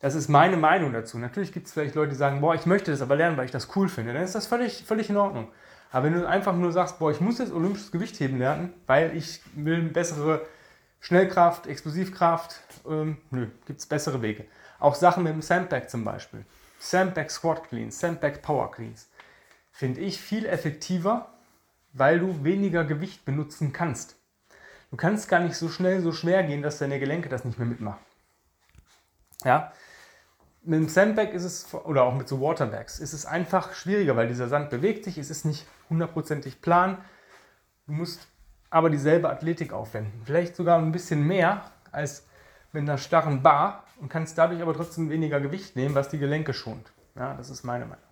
Das 0.00 0.14
ist 0.14 0.28
meine 0.28 0.56
Meinung 0.56 0.92
dazu. 0.92 1.18
Natürlich 1.18 1.52
gibt 1.52 1.66
es 1.66 1.72
vielleicht 1.72 1.94
Leute, 1.94 2.10
die 2.10 2.16
sagen, 2.16 2.40
boah, 2.40 2.54
ich 2.54 2.66
möchte 2.66 2.90
das 2.90 3.02
aber 3.02 3.16
lernen, 3.16 3.36
weil 3.36 3.44
ich 3.44 3.50
das 3.50 3.76
cool 3.76 3.88
finde. 3.88 4.14
Dann 4.14 4.22
ist 4.22 4.34
das 4.34 4.46
völlig, 4.46 4.84
völlig 4.84 5.10
in 5.10 5.16
Ordnung. 5.16 5.50
Aber 5.92 6.06
wenn 6.06 6.14
du 6.14 6.26
einfach 6.26 6.54
nur 6.54 6.72
sagst, 6.72 6.98
boah, 6.98 7.10
ich 7.10 7.20
muss 7.20 7.38
jetzt 7.38 7.52
olympisches 7.52 7.92
Gewichtheben 7.92 8.38
lernen, 8.38 8.72
weil 8.86 9.14
ich 9.16 9.40
will 9.54 9.82
bessere 9.82 10.46
Schnellkraft, 11.00 11.66
Explosivkraft, 11.66 12.60
ähm, 12.88 13.18
nö, 13.30 13.48
gibt 13.66 13.80
es 13.80 13.86
bessere 13.86 14.22
Wege. 14.22 14.44
Auch 14.78 14.94
Sachen 14.94 15.24
mit 15.24 15.32
dem 15.32 15.42
Sandbag 15.42 15.88
zum 15.88 16.04
Beispiel. 16.04 16.44
Sandbag 16.78 17.28
Squat 17.30 17.68
Cleans, 17.68 17.98
Sandbag 17.98 18.40
Power 18.40 18.70
Cleans. 18.70 19.08
Finde 19.70 20.00
ich 20.00 20.20
viel 20.20 20.46
effektiver, 20.46 21.28
weil 21.92 22.20
du 22.20 22.44
weniger 22.44 22.84
Gewicht 22.84 23.24
benutzen 23.24 23.72
kannst. 23.72 24.16
Du 24.90 24.96
kannst 24.96 25.28
gar 25.28 25.40
nicht 25.40 25.54
so 25.54 25.68
schnell, 25.68 26.00
so 26.00 26.12
schwer 26.12 26.42
gehen, 26.42 26.62
dass 26.62 26.78
deine 26.78 26.98
Gelenke 26.98 27.28
das 27.28 27.44
nicht 27.44 27.58
mehr 27.58 27.68
mitmachen. 27.68 28.00
Ja, 29.44 29.72
mit 30.62 30.78
dem 30.78 30.88
Sandbag 30.88 31.30
ist 31.30 31.44
es, 31.44 31.74
oder 31.74 32.02
auch 32.02 32.14
mit 32.14 32.28
so 32.28 32.40
Waterbags, 32.40 32.98
ist 32.98 33.12
es 33.12 33.24
einfach 33.24 33.72
schwieriger, 33.72 34.16
weil 34.16 34.28
dieser 34.28 34.48
Sand 34.48 34.70
bewegt 34.70 35.04
sich, 35.04 35.16
es 35.16 35.30
ist 35.30 35.44
nicht 35.44 35.66
hundertprozentig 35.88 36.60
plan. 36.60 36.98
Du 37.86 37.92
musst 37.92 38.26
aber 38.68 38.90
dieselbe 38.90 39.30
Athletik 39.30 39.72
aufwenden. 39.72 40.22
Vielleicht 40.24 40.56
sogar 40.56 40.78
ein 40.78 40.92
bisschen 40.92 41.26
mehr 41.26 41.64
als 41.92 42.26
mit 42.72 42.82
einer 42.82 42.98
starren 42.98 43.42
Bar 43.42 43.84
und 44.00 44.08
kannst 44.08 44.38
dadurch 44.38 44.62
aber 44.62 44.74
trotzdem 44.74 45.10
weniger 45.10 45.40
Gewicht 45.40 45.76
nehmen, 45.76 45.94
was 45.94 46.08
die 46.08 46.18
Gelenke 46.18 46.52
schont. 46.52 46.92
Ja, 47.16 47.34
das 47.34 47.50
ist 47.50 47.64
meine 47.64 47.86
Meinung. 47.86 48.04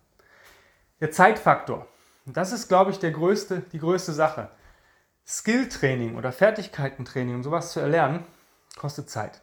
Der 0.99 1.11
Zeitfaktor. 1.11 1.87
Das 2.33 2.51
ist, 2.51 2.67
glaube 2.67 2.91
ich, 2.91 2.99
der 2.99 3.11
größte, 3.11 3.61
die 3.71 3.79
größte 3.79 4.13
Sache. 4.13 4.49
Skilltraining 5.25 6.15
oder 6.15 6.31
Fertigkeitentraining, 6.31 7.35
um 7.35 7.43
sowas 7.43 7.71
zu 7.71 7.79
erlernen, 7.79 8.25
kostet 8.77 9.09
Zeit. 9.09 9.41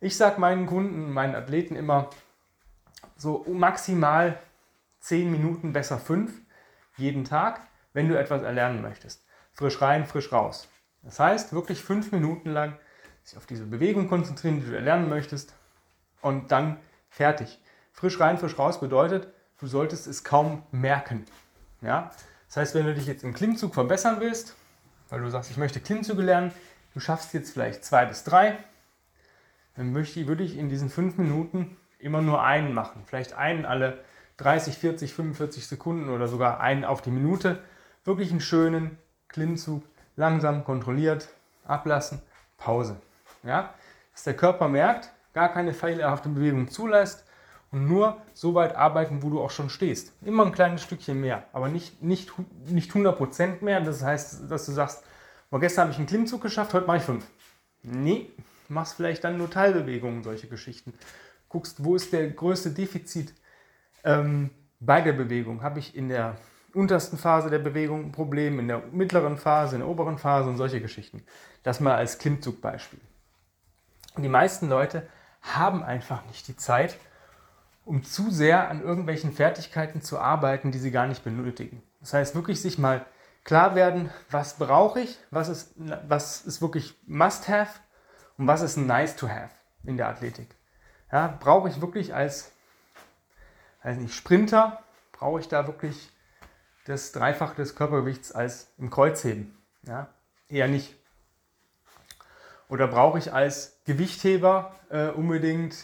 Ich 0.00 0.16
sage 0.16 0.40
meinen 0.40 0.66
Kunden, 0.66 1.12
meinen 1.12 1.34
Athleten 1.34 1.76
immer 1.76 2.10
so 3.16 3.44
maximal 3.48 4.38
10 5.00 5.30
Minuten, 5.30 5.72
besser 5.72 5.98
5 5.98 6.32
jeden 6.96 7.24
Tag, 7.24 7.60
wenn 7.92 8.08
du 8.08 8.18
etwas 8.18 8.42
erlernen 8.42 8.82
möchtest. 8.82 9.24
Frisch 9.52 9.80
rein, 9.80 10.06
frisch 10.06 10.32
raus. 10.32 10.68
Das 11.02 11.20
heißt, 11.20 11.52
wirklich 11.52 11.82
5 11.82 12.12
Minuten 12.12 12.50
lang 12.50 12.78
sich 13.24 13.36
auf 13.36 13.46
diese 13.46 13.66
Bewegung 13.66 14.08
konzentrieren, 14.08 14.60
die 14.60 14.66
du 14.66 14.74
erlernen 14.74 15.08
möchtest 15.08 15.54
und 16.22 16.50
dann 16.52 16.78
fertig. 17.10 17.60
Frisch 17.92 18.18
rein, 18.20 18.38
frisch 18.38 18.58
raus 18.58 18.80
bedeutet, 18.80 19.28
du 19.58 19.66
solltest 19.66 20.06
es 20.06 20.24
kaum 20.24 20.62
merken. 20.70 21.24
Ja? 21.80 22.10
Das 22.46 22.56
heißt, 22.56 22.74
wenn 22.74 22.86
du 22.86 22.94
dich 22.94 23.06
jetzt 23.06 23.24
im 23.24 23.34
Klimmzug 23.34 23.74
verbessern 23.74 24.16
willst, 24.20 24.54
weil 25.10 25.20
du 25.20 25.30
sagst, 25.30 25.50
ich 25.50 25.56
möchte 25.56 25.80
Klimmzüge 25.80 26.22
lernen, 26.22 26.52
du 26.94 27.00
schaffst 27.00 27.34
jetzt 27.34 27.52
vielleicht 27.52 27.84
zwei 27.84 28.06
bis 28.06 28.24
drei, 28.24 28.58
dann 29.76 29.94
würde 29.94 30.42
ich 30.42 30.56
in 30.56 30.68
diesen 30.68 30.90
fünf 30.90 31.18
Minuten 31.18 31.76
immer 31.98 32.20
nur 32.20 32.42
einen 32.42 32.74
machen. 32.74 33.02
Vielleicht 33.06 33.34
einen 33.34 33.64
alle 33.64 34.02
30, 34.38 34.78
40, 34.78 35.14
45 35.14 35.66
Sekunden 35.66 36.08
oder 36.08 36.28
sogar 36.28 36.60
einen 36.60 36.84
auf 36.84 37.02
die 37.02 37.10
Minute. 37.10 37.58
Wirklich 38.04 38.30
einen 38.30 38.40
schönen 38.40 38.98
Klimmzug, 39.28 39.84
langsam, 40.16 40.64
kontrolliert, 40.64 41.28
ablassen, 41.64 42.22
Pause. 42.56 42.96
Ja? 43.42 43.74
Dass 44.12 44.24
der 44.24 44.34
Körper 44.34 44.68
merkt, 44.68 45.10
gar 45.32 45.52
keine 45.52 45.72
fehlerhafte 45.72 46.28
Bewegung 46.28 46.68
zulässt 46.70 47.27
und 47.70 47.86
nur 47.86 48.20
so 48.34 48.54
weit 48.54 48.74
arbeiten, 48.74 49.22
wo 49.22 49.30
du 49.30 49.40
auch 49.40 49.50
schon 49.50 49.68
stehst. 49.68 50.12
Immer 50.22 50.46
ein 50.46 50.52
kleines 50.52 50.82
Stückchen 50.82 51.20
mehr, 51.20 51.44
aber 51.52 51.68
nicht, 51.68 52.02
nicht, 52.02 52.32
nicht 52.66 52.92
100% 52.92 53.62
mehr. 53.62 53.80
Das 53.80 54.02
heißt, 54.02 54.50
dass 54.50 54.66
du 54.66 54.72
sagst, 54.72 55.04
oh, 55.50 55.58
gestern 55.58 55.82
habe 55.82 55.92
ich 55.92 55.98
einen 55.98 56.06
Klimmzug 56.06 56.40
geschafft, 56.40 56.72
heute 56.74 56.86
mache 56.86 56.98
ich 56.98 57.02
fünf. 57.02 57.26
Nee, 57.82 58.30
machst 58.68 58.96
vielleicht 58.96 59.24
dann 59.24 59.38
nur 59.38 59.50
Teilbewegungen, 59.50 60.22
solche 60.22 60.48
Geschichten. 60.48 60.94
Guckst, 61.48 61.84
wo 61.84 61.94
ist 61.94 62.12
der 62.12 62.28
größte 62.28 62.70
Defizit 62.70 63.34
ähm, 64.04 64.50
bei 64.80 65.00
der 65.00 65.12
Bewegung? 65.12 65.62
Habe 65.62 65.78
ich 65.78 65.94
in 65.94 66.08
der 66.08 66.36
untersten 66.74 67.18
Phase 67.18 67.50
der 67.50 67.58
Bewegung 67.58 68.06
ein 68.06 68.12
Problem, 68.12 68.58
in 68.58 68.68
der 68.68 68.82
mittleren 68.92 69.38
Phase, 69.38 69.76
in 69.76 69.80
der 69.80 69.88
oberen 69.88 70.18
Phase 70.18 70.48
und 70.48 70.56
solche 70.56 70.80
Geschichten. 70.80 71.22
Das 71.62 71.80
mal 71.80 71.94
als 71.94 72.18
Klimmzugbeispiel. 72.18 73.00
Die 74.16 74.28
meisten 74.28 74.68
Leute 74.68 75.06
haben 75.42 75.82
einfach 75.82 76.26
nicht 76.26 76.48
die 76.48 76.56
Zeit, 76.56 76.96
um 77.88 78.04
zu 78.04 78.30
sehr 78.30 78.68
an 78.68 78.82
irgendwelchen 78.82 79.32
Fertigkeiten 79.32 80.02
zu 80.02 80.18
arbeiten, 80.18 80.72
die 80.72 80.78
sie 80.78 80.90
gar 80.90 81.06
nicht 81.06 81.24
benötigen. 81.24 81.82
Das 82.00 82.12
heißt, 82.12 82.34
wirklich 82.34 82.60
sich 82.60 82.76
mal 82.76 83.06
klar 83.44 83.74
werden, 83.74 84.10
was 84.30 84.58
brauche 84.58 85.00
ich, 85.00 85.18
was 85.30 85.48
ist, 85.48 85.72
was 86.06 86.42
ist 86.42 86.60
wirklich 86.60 86.94
Must-Have 87.06 87.80
und 88.36 88.46
was 88.46 88.60
ist 88.60 88.76
Nice-to-Have 88.76 89.54
in 89.84 89.96
der 89.96 90.08
Athletik. 90.08 90.54
Ja, 91.10 91.34
brauche 91.40 91.70
ich 91.70 91.80
wirklich 91.80 92.14
als, 92.14 92.52
als 93.80 93.96
nicht 93.96 94.14
Sprinter, 94.14 94.82
brauche 95.12 95.40
ich 95.40 95.48
da 95.48 95.66
wirklich 95.66 96.10
das 96.84 97.12
Dreifache 97.12 97.56
des 97.56 97.74
Körpergewichts 97.74 98.32
als 98.32 98.70
im 98.76 98.90
Kreuzheben? 98.90 99.56
Ja, 99.86 100.08
eher 100.48 100.68
nicht. 100.68 100.94
Oder 102.68 102.86
brauche 102.86 103.18
ich 103.18 103.32
als 103.32 103.78
Gewichtheber 103.86 104.74
äh, 104.90 105.08
unbedingt 105.08 105.74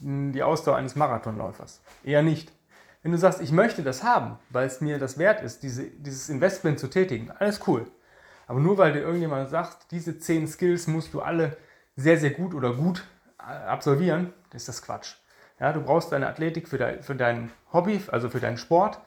die 0.00 0.42
Ausdauer 0.42 0.76
eines 0.76 0.96
Marathonläufers. 0.96 1.80
Eher 2.02 2.22
nicht. 2.22 2.52
Wenn 3.02 3.12
du 3.12 3.18
sagst, 3.18 3.40
ich 3.40 3.52
möchte 3.52 3.82
das 3.82 4.02
haben, 4.02 4.38
weil 4.50 4.66
es 4.66 4.80
mir 4.80 4.98
das 4.98 5.18
wert 5.18 5.42
ist, 5.42 5.62
diese, 5.62 5.84
dieses 5.84 6.28
Investment 6.28 6.78
zu 6.78 6.88
tätigen, 6.88 7.30
alles 7.30 7.60
cool. 7.66 7.86
Aber 8.46 8.60
nur 8.60 8.78
weil 8.78 8.92
dir 8.92 9.00
irgendjemand 9.00 9.48
sagt, 9.48 9.90
diese 9.90 10.18
zehn 10.18 10.46
Skills 10.48 10.86
musst 10.86 11.14
du 11.14 11.22
alle 11.22 11.56
sehr, 11.96 12.18
sehr 12.18 12.30
gut 12.30 12.54
oder 12.54 12.74
gut 12.74 13.06
äh, 13.38 13.42
absolvieren, 13.42 14.32
ist 14.52 14.68
das 14.68 14.82
Quatsch. 14.82 15.14
Ja, 15.58 15.72
du 15.72 15.80
brauchst 15.82 16.12
deine 16.12 16.26
Athletik 16.26 16.68
für 16.68 16.78
dein, 16.78 17.02
für 17.02 17.14
dein 17.14 17.50
Hobby, 17.72 18.00
also 18.08 18.28
für 18.28 18.40
deinen 18.40 18.56
Sport, 18.56 19.00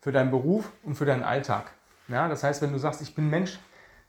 für 0.00 0.12
deinen 0.12 0.30
Beruf 0.30 0.70
und 0.82 0.96
für 0.96 1.04
deinen 1.04 1.22
Alltag. 1.22 1.70
Ja, 2.08 2.28
das 2.28 2.42
heißt, 2.42 2.62
wenn 2.62 2.72
du 2.72 2.78
sagst, 2.78 3.00
ich 3.00 3.14
bin 3.14 3.30
Mensch, 3.30 3.58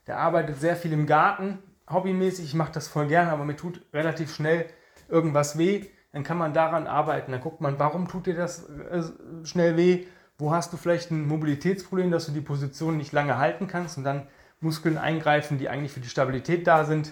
der 0.07 0.17
arbeitet 0.17 0.59
sehr 0.59 0.75
viel 0.75 0.93
im 0.93 1.05
Garten, 1.05 1.59
hobbymäßig, 1.89 2.45
ich 2.45 2.53
mache 2.53 2.71
das 2.71 2.87
voll 2.87 3.07
gerne, 3.07 3.31
aber 3.31 3.45
mir 3.45 3.55
tut 3.55 3.81
relativ 3.93 4.33
schnell 4.33 4.65
irgendwas 5.07 5.57
weh, 5.57 5.85
dann 6.15 6.23
kann 6.23 6.37
man 6.37 6.53
daran 6.53 6.87
arbeiten. 6.87 7.33
Dann 7.33 7.41
guckt 7.41 7.59
man, 7.59 7.77
warum 7.77 8.07
tut 8.07 8.25
dir 8.25 8.35
das 8.35 8.69
äh, 8.69 9.03
schnell 9.43 9.75
weh? 9.75 10.07
Wo 10.37 10.53
hast 10.53 10.71
du 10.71 10.77
vielleicht 10.77 11.11
ein 11.11 11.27
Mobilitätsproblem, 11.27 12.09
dass 12.09 12.25
du 12.27 12.31
die 12.31 12.39
Position 12.39 12.95
nicht 12.95 13.11
lange 13.11 13.37
halten 13.37 13.67
kannst 13.67 13.97
und 13.97 14.05
dann 14.05 14.25
Muskeln 14.61 14.97
eingreifen, 14.97 15.57
die 15.57 15.67
eigentlich 15.67 15.91
für 15.91 15.99
die 15.99 16.07
Stabilität 16.07 16.67
da 16.67 16.85
sind. 16.85 17.11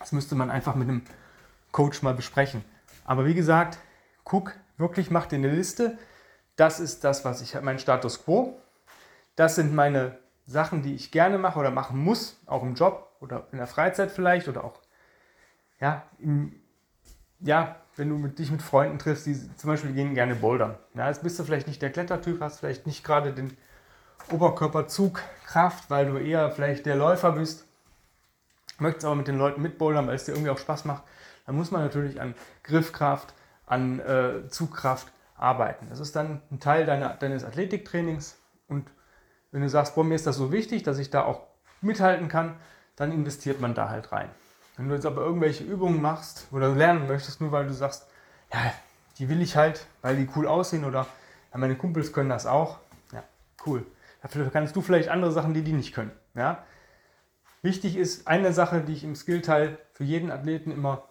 Das 0.00 0.10
müsste 0.10 0.34
man 0.34 0.50
einfach 0.50 0.74
mit 0.74 0.88
einem 0.88 1.02
Coach 1.70 2.02
mal 2.02 2.12
besprechen. 2.12 2.64
Aber 3.04 3.24
wie 3.24 3.34
gesagt, 3.34 3.78
guck, 4.24 4.52
wirklich 4.78 5.12
mach 5.12 5.26
dir 5.26 5.36
eine 5.36 5.52
Liste. 5.52 5.96
Das 6.56 6.80
ist 6.80 7.04
das, 7.04 7.24
was 7.24 7.40
ich 7.40 7.54
mein 7.62 7.78
Status 7.78 8.24
quo. 8.24 8.60
Das 9.36 9.54
sind 9.54 9.72
meine 9.72 10.18
Sachen, 10.44 10.82
die 10.82 10.96
ich 10.96 11.12
gerne 11.12 11.38
mache 11.38 11.60
oder 11.60 11.70
machen 11.70 12.00
muss, 12.00 12.36
auch 12.46 12.64
im 12.64 12.74
Job 12.74 13.12
oder 13.20 13.46
in 13.52 13.58
der 13.58 13.68
Freizeit 13.68 14.10
vielleicht 14.10 14.48
oder 14.48 14.64
auch 14.64 14.82
ja, 15.78 16.02
im, 16.18 16.60
ja, 17.40 17.76
wenn 17.96 18.08
du 18.08 18.16
mit, 18.18 18.38
dich 18.38 18.50
mit 18.50 18.62
Freunden 18.62 18.98
triffst, 18.98 19.26
die 19.26 19.34
zum 19.56 19.68
Beispiel 19.68 19.92
gehen 19.92 20.14
gerne 20.14 20.34
bouldern. 20.34 20.76
Ja, 20.94 21.08
jetzt 21.08 21.22
bist 21.22 21.38
du 21.38 21.44
vielleicht 21.44 21.66
nicht 21.66 21.80
der 21.82 21.90
Klettertyp, 21.90 22.40
hast 22.40 22.60
vielleicht 22.60 22.86
nicht 22.86 23.04
gerade 23.04 23.32
den 23.32 23.56
Oberkörperzugkraft, 24.30 25.90
weil 25.90 26.06
du 26.06 26.18
eher 26.18 26.50
vielleicht 26.50 26.86
der 26.86 26.96
Läufer 26.96 27.32
bist, 27.32 27.66
möchtest 28.78 29.06
aber 29.06 29.14
mit 29.14 29.28
den 29.28 29.38
Leuten 29.38 29.62
mitbouldern, 29.62 30.06
weil 30.06 30.16
es 30.16 30.24
dir 30.24 30.32
irgendwie 30.32 30.50
auch 30.50 30.58
Spaß 30.58 30.84
macht, 30.84 31.04
dann 31.46 31.56
muss 31.56 31.70
man 31.70 31.82
natürlich 31.82 32.20
an 32.20 32.34
Griffkraft, 32.64 33.32
an 33.66 34.00
äh, 34.00 34.48
Zugkraft 34.48 35.08
arbeiten. 35.36 35.86
Das 35.88 36.00
ist 36.00 36.16
dann 36.16 36.42
ein 36.50 36.60
Teil 36.60 36.86
deiner, 36.86 37.10
deines 37.10 37.44
Athletiktrainings 37.44 38.38
und 38.68 38.90
wenn 39.52 39.62
du 39.62 39.68
sagst, 39.68 39.94
boah, 39.94 40.04
mir 40.04 40.16
ist 40.16 40.26
das 40.26 40.36
so 40.36 40.52
wichtig, 40.52 40.82
dass 40.82 40.98
ich 40.98 41.10
da 41.10 41.24
auch 41.24 41.46
mithalten 41.80 42.28
kann, 42.28 42.56
dann 42.96 43.12
investiert 43.12 43.60
man 43.60 43.74
da 43.74 43.88
halt 43.88 44.12
rein. 44.12 44.30
Wenn 44.76 44.88
du 44.88 44.94
jetzt 44.94 45.06
aber 45.06 45.22
irgendwelche 45.22 45.64
Übungen 45.64 46.02
machst 46.02 46.48
oder 46.52 46.74
lernen 46.74 47.06
möchtest, 47.06 47.40
nur 47.40 47.50
weil 47.52 47.66
du 47.66 47.72
sagst, 47.72 48.06
ja, 48.52 48.72
die 49.18 49.28
will 49.28 49.40
ich 49.40 49.56
halt, 49.56 49.86
weil 50.02 50.16
die 50.16 50.28
cool 50.36 50.46
aussehen 50.46 50.84
oder 50.84 51.06
ja, 51.52 51.58
meine 51.58 51.76
Kumpels 51.76 52.12
können 52.12 52.28
das 52.28 52.46
auch, 52.46 52.78
ja, 53.12 53.22
cool. 53.66 53.86
Dafür 54.22 54.50
kannst 54.50 54.76
du 54.76 54.82
vielleicht 54.82 55.08
andere 55.08 55.32
Sachen, 55.32 55.54
die 55.54 55.62
die 55.62 55.72
nicht 55.72 55.94
können. 55.94 56.10
Ja? 56.34 56.64
Wichtig 57.62 57.96
ist 57.96 58.28
eine 58.28 58.52
Sache, 58.52 58.82
die 58.82 58.92
ich 58.92 59.04
im 59.04 59.16
Skillteil 59.16 59.78
für 59.92 60.04
jeden 60.04 60.30
Athleten 60.30 60.70
immer 60.70 61.04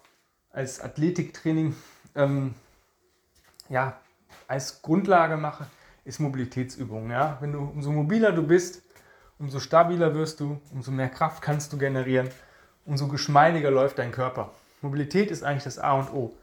als 0.51 0.79
Athletiktraining 0.79 1.75
ähm, 2.15 2.53
ja, 3.69 3.99
als 4.47 4.81
Grundlage 4.83 5.37
mache, 5.37 5.65
ist 6.03 6.19
Mobilitätsübungen. 6.19 7.09
Ja? 7.09 7.37
Wenn 7.39 7.51
du 7.51 7.59
umso 7.59 7.91
mobiler 7.91 8.31
du 8.31 8.43
bist, 8.43 8.83
umso 9.39 9.59
stabiler 9.59 10.13
wirst 10.13 10.39
du, 10.39 10.61
umso 10.71 10.91
mehr 10.91 11.09
Kraft 11.09 11.41
kannst 11.41 11.73
du 11.73 11.77
generieren 11.77 12.29
umso 12.85 13.07
geschmeidiger 13.07 13.71
läuft 13.71 13.99
dein 13.99 14.11
Körper. 14.11 14.51
Mobilität 14.81 15.31
ist 15.31 15.43
eigentlich 15.43 15.63
das 15.63 15.79
A 15.79 15.93
und 15.93 16.13
O. 16.13 16.35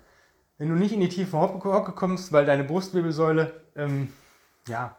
Wenn 0.59 0.69
du 0.69 0.75
nicht 0.75 0.93
in 0.93 1.01
die 1.01 1.09
tiefe 1.09 1.39
Hocke 1.39 1.93
kommst, 1.93 2.33
weil 2.33 2.45
deine 2.45 2.65
Brustwirbelsäule 2.65 3.53
ähm, 3.77 4.13
ja, 4.69 4.97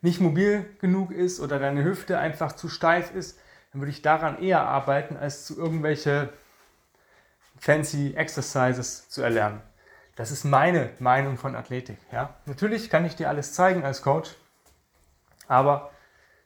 nicht 0.00 0.20
mobil 0.20 0.66
genug 0.80 1.10
ist 1.10 1.40
oder 1.40 1.58
deine 1.58 1.84
Hüfte 1.84 2.18
einfach 2.18 2.52
zu 2.52 2.68
steif 2.68 3.14
ist, 3.14 3.38
dann 3.72 3.80
würde 3.80 3.92
ich 3.92 4.02
daran 4.02 4.42
eher 4.42 4.62
arbeiten, 4.62 5.16
als 5.16 5.44
zu 5.44 5.56
irgendwelche 5.56 6.30
fancy 7.58 8.14
Exercises 8.14 9.08
zu 9.08 9.22
erlernen. 9.22 9.60
Das 10.16 10.30
ist 10.30 10.44
meine 10.44 10.90
Meinung 10.98 11.36
von 11.36 11.54
Athletik. 11.54 11.98
Ja? 12.12 12.34
Natürlich 12.46 12.90
kann 12.90 13.04
ich 13.04 13.16
dir 13.16 13.28
alles 13.28 13.52
zeigen 13.52 13.84
als 13.84 14.02
Coach, 14.02 14.34
aber 15.46 15.90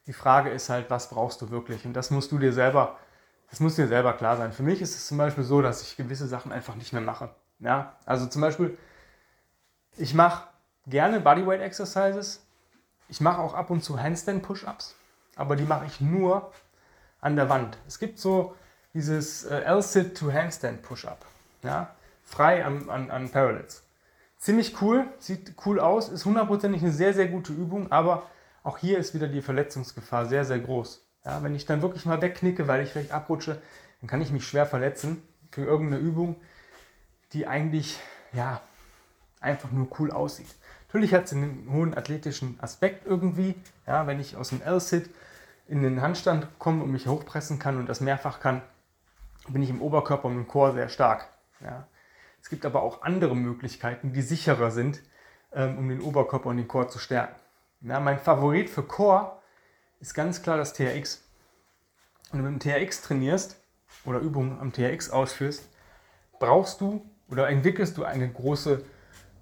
die 0.06 0.12
Frage 0.12 0.50
ist 0.50 0.68
halt, 0.68 0.90
was 0.90 1.08
brauchst 1.08 1.40
du 1.40 1.50
wirklich? 1.50 1.86
Und 1.86 1.94
das 1.94 2.10
musst 2.10 2.30
du 2.30 2.38
dir 2.38 2.52
selber 2.52 2.98
das 3.54 3.60
muss 3.60 3.76
dir 3.76 3.86
selber 3.86 4.14
klar 4.14 4.36
sein. 4.36 4.52
Für 4.52 4.64
mich 4.64 4.82
ist 4.82 4.96
es 4.96 5.06
zum 5.06 5.16
Beispiel 5.16 5.44
so, 5.44 5.62
dass 5.62 5.80
ich 5.80 5.96
gewisse 5.96 6.26
Sachen 6.26 6.50
einfach 6.50 6.74
nicht 6.74 6.92
mehr 6.92 7.00
mache. 7.00 7.30
Ja? 7.60 7.94
Also 8.04 8.26
zum 8.26 8.42
Beispiel, 8.42 8.76
ich 9.96 10.12
mache 10.12 10.48
gerne 10.88 11.20
Bodyweight 11.20 11.60
Exercises. 11.60 12.44
Ich 13.08 13.20
mache 13.20 13.40
auch 13.40 13.54
ab 13.54 13.70
und 13.70 13.84
zu 13.84 13.96
Handstand 14.02 14.42
Push-Ups, 14.42 14.96
aber 15.36 15.54
die 15.54 15.62
mache 15.62 15.86
ich 15.86 16.00
nur 16.00 16.50
an 17.20 17.36
der 17.36 17.48
Wand. 17.48 17.78
Es 17.86 18.00
gibt 18.00 18.18
so 18.18 18.56
dieses 18.92 19.44
äh, 19.44 19.60
L-Sit 19.60 20.18
to 20.18 20.32
Handstand 20.32 20.82
Push-Up. 20.82 21.24
Ja? 21.62 21.94
Frei 22.24 22.64
an, 22.64 22.90
an, 22.90 23.08
an 23.08 23.30
Parallels. 23.30 23.84
Ziemlich 24.36 24.82
cool, 24.82 25.06
sieht 25.20 25.54
cool 25.64 25.78
aus, 25.78 26.08
ist 26.08 26.24
hundertprozentig 26.24 26.82
eine 26.82 26.90
sehr, 26.90 27.14
sehr 27.14 27.28
gute 27.28 27.52
Übung, 27.52 27.92
aber 27.92 28.24
auch 28.64 28.78
hier 28.78 28.98
ist 28.98 29.14
wieder 29.14 29.28
die 29.28 29.42
Verletzungsgefahr 29.42 30.26
sehr, 30.26 30.44
sehr 30.44 30.58
groß. 30.58 31.04
Ja, 31.24 31.42
wenn 31.42 31.54
ich 31.54 31.66
dann 31.66 31.82
wirklich 31.82 32.04
mal 32.04 32.20
wegknicke, 32.20 32.68
weil 32.68 32.82
ich 32.82 32.90
vielleicht 32.90 33.12
abrutsche, 33.12 33.60
dann 34.00 34.08
kann 34.08 34.20
ich 34.20 34.30
mich 34.30 34.46
schwer 34.46 34.66
verletzen 34.66 35.22
für 35.50 35.64
irgendeine 35.64 36.02
Übung, 36.02 36.36
die 37.32 37.46
eigentlich 37.46 37.98
ja 38.32 38.60
einfach 39.40 39.70
nur 39.70 39.88
cool 39.98 40.10
aussieht. 40.10 40.54
Natürlich 40.88 41.14
hat 41.14 41.28
sie 41.28 41.36
einen 41.36 41.68
hohen 41.72 41.96
athletischen 41.96 42.58
Aspekt 42.60 43.06
irgendwie. 43.06 43.54
Ja, 43.86 44.06
wenn 44.06 44.20
ich 44.20 44.36
aus 44.36 44.50
dem 44.50 44.62
L-Sit 44.62 45.10
in 45.66 45.82
den 45.82 46.02
Handstand 46.02 46.46
komme 46.58 46.82
und 46.84 46.92
mich 46.92 47.06
hochpressen 47.06 47.58
kann 47.58 47.78
und 47.78 47.88
das 47.88 48.00
mehrfach 48.00 48.40
kann, 48.40 48.62
bin 49.48 49.62
ich 49.62 49.70
im 49.70 49.82
Oberkörper 49.82 50.26
und 50.26 50.36
im 50.36 50.48
Chor 50.48 50.72
sehr 50.72 50.88
stark. 50.88 51.26
Ja. 51.60 51.86
Es 52.40 52.50
gibt 52.50 52.66
aber 52.66 52.82
auch 52.82 53.02
andere 53.02 53.34
Möglichkeiten, 53.34 54.12
die 54.12 54.22
sicherer 54.22 54.70
sind, 54.70 55.00
ähm, 55.52 55.78
um 55.78 55.88
den 55.88 56.00
Oberkörper 56.00 56.50
und 56.50 56.58
den 56.58 56.68
Chor 56.68 56.88
zu 56.88 56.98
stärken. 56.98 57.34
Ja, 57.80 58.00
mein 58.00 58.18
Favorit 58.18 58.70
für 58.70 58.82
Chor 58.82 59.42
ist 60.04 60.12
ganz 60.12 60.42
klar 60.42 60.58
das 60.58 60.74
TRX. 60.74 61.22
Wenn 62.30 62.42
du 62.42 62.50
mit 62.50 62.62
dem 62.62 62.72
TRX 62.72 63.00
trainierst 63.00 63.56
oder 64.04 64.18
Übungen 64.18 64.60
am 64.60 64.70
TRX 64.70 65.08
ausführst, 65.08 65.66
brauchst 66.38 66.82
du 66.82 67.02
oder 67.30 67.48
entwickelst 67.48 67.96
du 67.96 68.04
eine 68.04 68.30
große, 68.30 68.84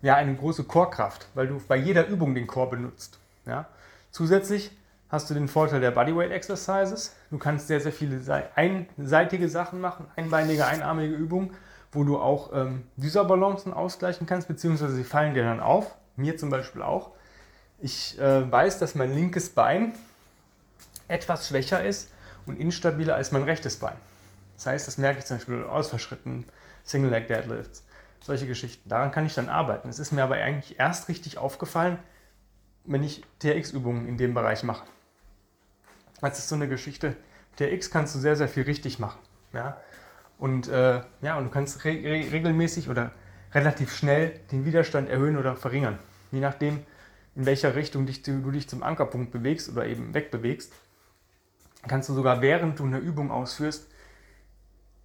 ja, 0.02 0.14
eine 0.14 0.36
große 0.36 0.62
Chorkraft, 0.62 1.26
weil 1.34 1.48
du 1.48 1.60
bei 1.66 1.74
jeder 1.74 2.06
Übung 2.06 2.36
den 2.36 2.46
Chor 2.46 2.70
benutzt. 2.70 3.18
Ja. 3.44 3.66
Zusätzlich 4.12 4.70
hast 5.08 5.28
du 5.28 5.34
den 5.34 5.48
Vorteil 5.48 5.80
der 5.80 5.90
Bodyweight 5.90 6.30
Exercises. 6.30 7.12
Du 7.32 7.38
kannst 7.38 7.66
sehr, 7.66 7.80
sehr 7.80 7.92
viele 7.92 8.20
einseitige 8.54 9.48
Sachen 9.48 9.80
machen, 9.80 10.06
einbeinige, 10.14 10.64
einarmige 10.64 11.14
Übungen, 11.16 11.56
wo 11.90 12.04
du 12.04 12.20
auch 12.20 12.52
ähm, 12.54 12.84
dieser 12.94 13.24
Balancen 13.24 13.72
ausgleichen 13.72 14.28
kannst, 14.28 14.46
beziehungsweise 14.46 14.94
sie 14.94 15.02
fallen 15.02 15.34
dir 15.34 15.42
dann 15.42 15.58
auf. 15.58 15.96
Mir 16.14 16.36
zum 16.36 16.50
Beispiel 16.50 16.82
auch. 16.82 17.10
Ich 17.80 18.16
äh, 18.20 18.48
weiß, 18.48 18.78
dass 18.78 18.94
mein 18.94 19.12
linkes 19.12 19.50
Bein 19.50 19.94
etwas 21.08 21.48
schwächer 21.48 21.84
ist 21.84 22.10
und 22.46 22.58
instabiler 22.58 23.14
als 23.14 23.32
mein 23.32 23.42
rechtes 23.42 23.76
Bein. 23.76 23.96
Das 24.56 24.66
heißt, 24.66 24.86
das 24.86 24.98
merke 24.98 25.20
ich 25.20 25.24
zum 25.24 25.38
Beispiel 25.38 25.64
aus 25.64 25.88
verschritten 25.88 26.46
Single 26.84 27.10
Leg 27.10 27.28
Deadlifts, 27.28 27.84
solche 28.20 28.46
Geschichten. 28.46 28.88
Daran 28.88 29.10
kann 29.10 29.26
ich 29.26 29.34
dann 29.34 29.48
arbeiten. 29.48 29.88
Es 29.88 29.98
ist 29.98 30.12
mir 30.12 30.22
aber 30.22 30.36
eigentlich 30.36 30.78
erst 30.78 31.08
richtig 31.08 31.38
aufgefallen, 31.38 31.98
wenn 32.84 33.02
ich 33.02 33.24
TRX-Übungen 33.38 34.08
in 34.08 34.18
dem 34.18 34.34
Bereich 34.34 34.62
mache. 34.62 34.84
Das 36.20 36.38
ist 36.38 36.48
so 36.48 36.54
eine 36.54 36.68
Geschichte. 36.68 37.16
TRX 37.56 37.90
kannst 37.90 38.14
du 38.14 38.18
sehr, 38.18 38.36
sehr 38.36 38.48
viel 38.48 38.64
richtig 38.64 38.98
machen. 38.98 39.18
Ja? 39.52 39.80
Und, 40.38 40.68
äh, 40.68 41.02
ja, 41.20 41.36
und 41.36 41.44
du 41.44 41.50
kannst 41.50 41.84
re 41.84 41.90
re 41.90 42.32
regelmäßig 42.32 42.88
oder 42.88 43.12
relativ 43.54 43.94
schnell 43.94 44.40
den 44.50 44.64
Widerstand 44.64 45.08
erhöhen 45.08 45.36
oder 45.36 45.56
verringern. 45.56 45.98
Je 46.30 46.40
nachdem, 46.40 46.84
in 47.34 47.46
welcher 47.46 47.74
Richtung 47.74 48.06
dich, 48.06 48.22
du 48.22 48.50
dich 48.50 48.68
zum 48.68 48.82
Ankerpunkt 48.82 49.30
bewegst 49.30 49.68
oder 49.70 49.86
eben 49.86 50.14
wegbewegst, 50.14 50.72
kannst 51.86 52.08
du 52.08 52.14
sogar 52.14 52.40
während 52.40 52.78
du 52.78 52.84
eine 52.84 52.98
Übung 52.98 53.30
ausführst, 53.30 53.88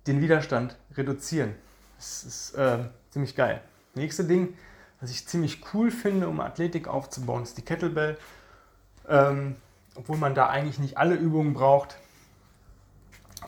den 0.05 0.21
Widerstand 0.21 0.77
reduzieren. 0.95 1.55
Das 1.97 2.23
ist 2.23 2.53
äh, 2.55 2.79
ziemlich 3.09 3.35
geil. 3.35 3.61
Nächste 3.95 4.23
Ding, 4.23 4.55
was 5.01 5.11
ich 5.11 5.27
ziemlich 5.27 5.61
cool 5.73 5.91
finde, 5.91 6.27
um 6.27 6.39
Athletik 6.39 6.87
aufzubauen, 6.87 7.43
ist 7.43 7.57
die 7.57 7.63
Kettlebell. 7.63 8.17
Ähm, 9.07 9.55
obwohl 9.97 10.17
man 10.17 10.35
da 10.35 10.47
eigentlich 10.47 10.79
nicht 10.79 10.97
alle 10.97 11.15
Übungen 11.15 11.53
braucht. 11.53 11.97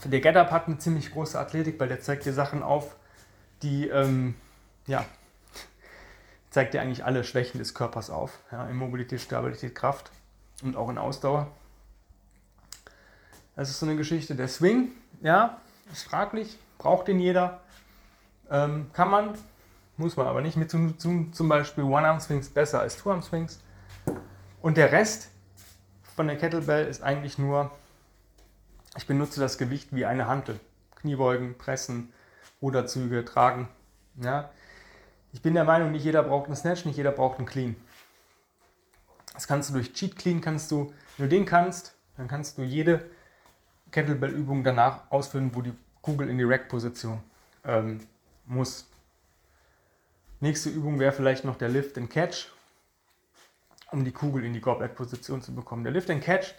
Der 0.03 0.19
Get-Up 0.19 0.51
hat 0.51 0.67
eine 0.67 0.77
ziemlich 0.77 1.11
große 1.11 1.37
Athletik, 1.37 1.79
weil 1.79 1.87
der 1.87 2.01
zeigt 2.01 2.25
dir 2.25 2.33
Sachen 2.33 2.63
auf, 2.63 2.95
die, 3.61 3.87
ähm, 3.87 4.35
ja, 4.87 5.05
zeigt 6.49 6.73
dir 6.73 6.81
eigentlich 6.81 7.05
alle 7.05 7.23
Schwächen 7.23 7.59
des 7.59 7.73
Körpers 7.73 8.09
auf. 8.09 8.39
Ja, 8.51 8.67
in 8.67 9.19
Stabilität, 9.19 9.75
Kraft 9.75 10.11
und 10.63 10.75
auch 10.75 10.89
in 10.89 10.97
Ausdauer. 10.97 11.51
Das 13.59 13.69
ist 13.69 13.79
so 13.81 13.85
eine 13.85 13.97
Geschichte. 13.97 14.35
Der 14.35 14.47
Swing, 14.47 14.93
ja, 15.19 15.59
ist 15.91 16.03
fraglich, 16.03 16.57
braucht 16.77 17.09
den 17.09 17.19
jeder. 17.19 17.59
Ähm, 18.49 18.89
kann 18.93 19.09
man, 19.11 19.33
muss 19.97 20.15
man 20.15 20.27
aber 20.27 20.39
nicht. 20.39 20.55
Mit 20.55 20.71
zum, 20.71 20.97
zum, 20.97 21.33
zum 21.33 21.49
Beispiel 21.49 21.83
One-Arm-Swings 21.83 22.51
besser 22.51 22.79
als 22.79 22.95
Two-Arm-Swings. 22.95 23.59
Und 24.61 24.77
der 24.77 24.93
Rest 24.93 25.27
von 26.15 26.27
der 26.27 26.37
Kettlebell 26.37 26.87
ist 26.87 27.03
eigentlich 27.03 27.37
nur, 27.37 27.69
ich 28.95 29.05
benutze 29.07 29.41
das 29.41 29.57
Gewicht 29.57 29.93
wie 29.93 30.05
eine 30.05 30.27
Hantel. 30.27 30.57
Kniebeugen, 30.95 31.57
Pressen, 31.57 32.13
Ruderzüge, 32.61 33.25
Tragen. 33.25 33.67
Ja. 34.23 34.51
Ich 35.33 35.41
bin 35.41 35.53
der 35.53 35.65
Meinung, 35.65 35.91
nicht 35.91 36.05
jeder 36.05 36.23
braucht 36.23 36.45
einen 36.45 36.55
Snatch, 36.55 36.85
nicht 36.85 36.95
jeder 36.95 37.11
braucht 37.11 37.39
einen 37.39 37.45
Clean. 37.45 37.75
Das 39.33 39.47
kannst 39.47 39.69
du 39.69 39.73
durch 39.73 39.91
Cheat 39.91 40.15
Clean, 40.15 40.39
kannst 40.39 40.71
du, 40.71 40.93
wenn 41.17 41.27
du 41.27 41.35
den 41.35 41.45
kannst, 41.45 41.93
dann 42.15 42.29
kannst 42.29 42.57
du 42.57 42.63
jede 42.63 43.03
Kettlebell-Übung 43.91 44.63
danach 44.63 45.09
ausführen, 45.11 45.51
wo 45.53 45.61
die 45.61 45.73
Kugel 46.01 46.29
in 46.29 46.37
die 46.37 46.43
Rack-Position 46.43 47.21
ähm, 47.65 47.99
muss. 48.45 48.87
Nächste 50.39 50.69
Übung 50.69 50.99
wäre 50.99 51.11
vielleicht 51.11 51.43
noch 51.43 51.57
der 51.57 51.69
Lift 51.69 51.97
and 51.97 52.09
Catch, 52.09 52.47
um 53.91 54.05
die 54.05 54.11
Kugel 54.11 54.45
in 54.45 54.53
die 54.53 54.61
Goblet-Position 54.61 55.41
zu 55.41 55.53
bekommen. 55.53 55.83
Der 55.83 55.91
Lift 55.91 56.09
and 56.09 56.23
Catch 56.23 56.53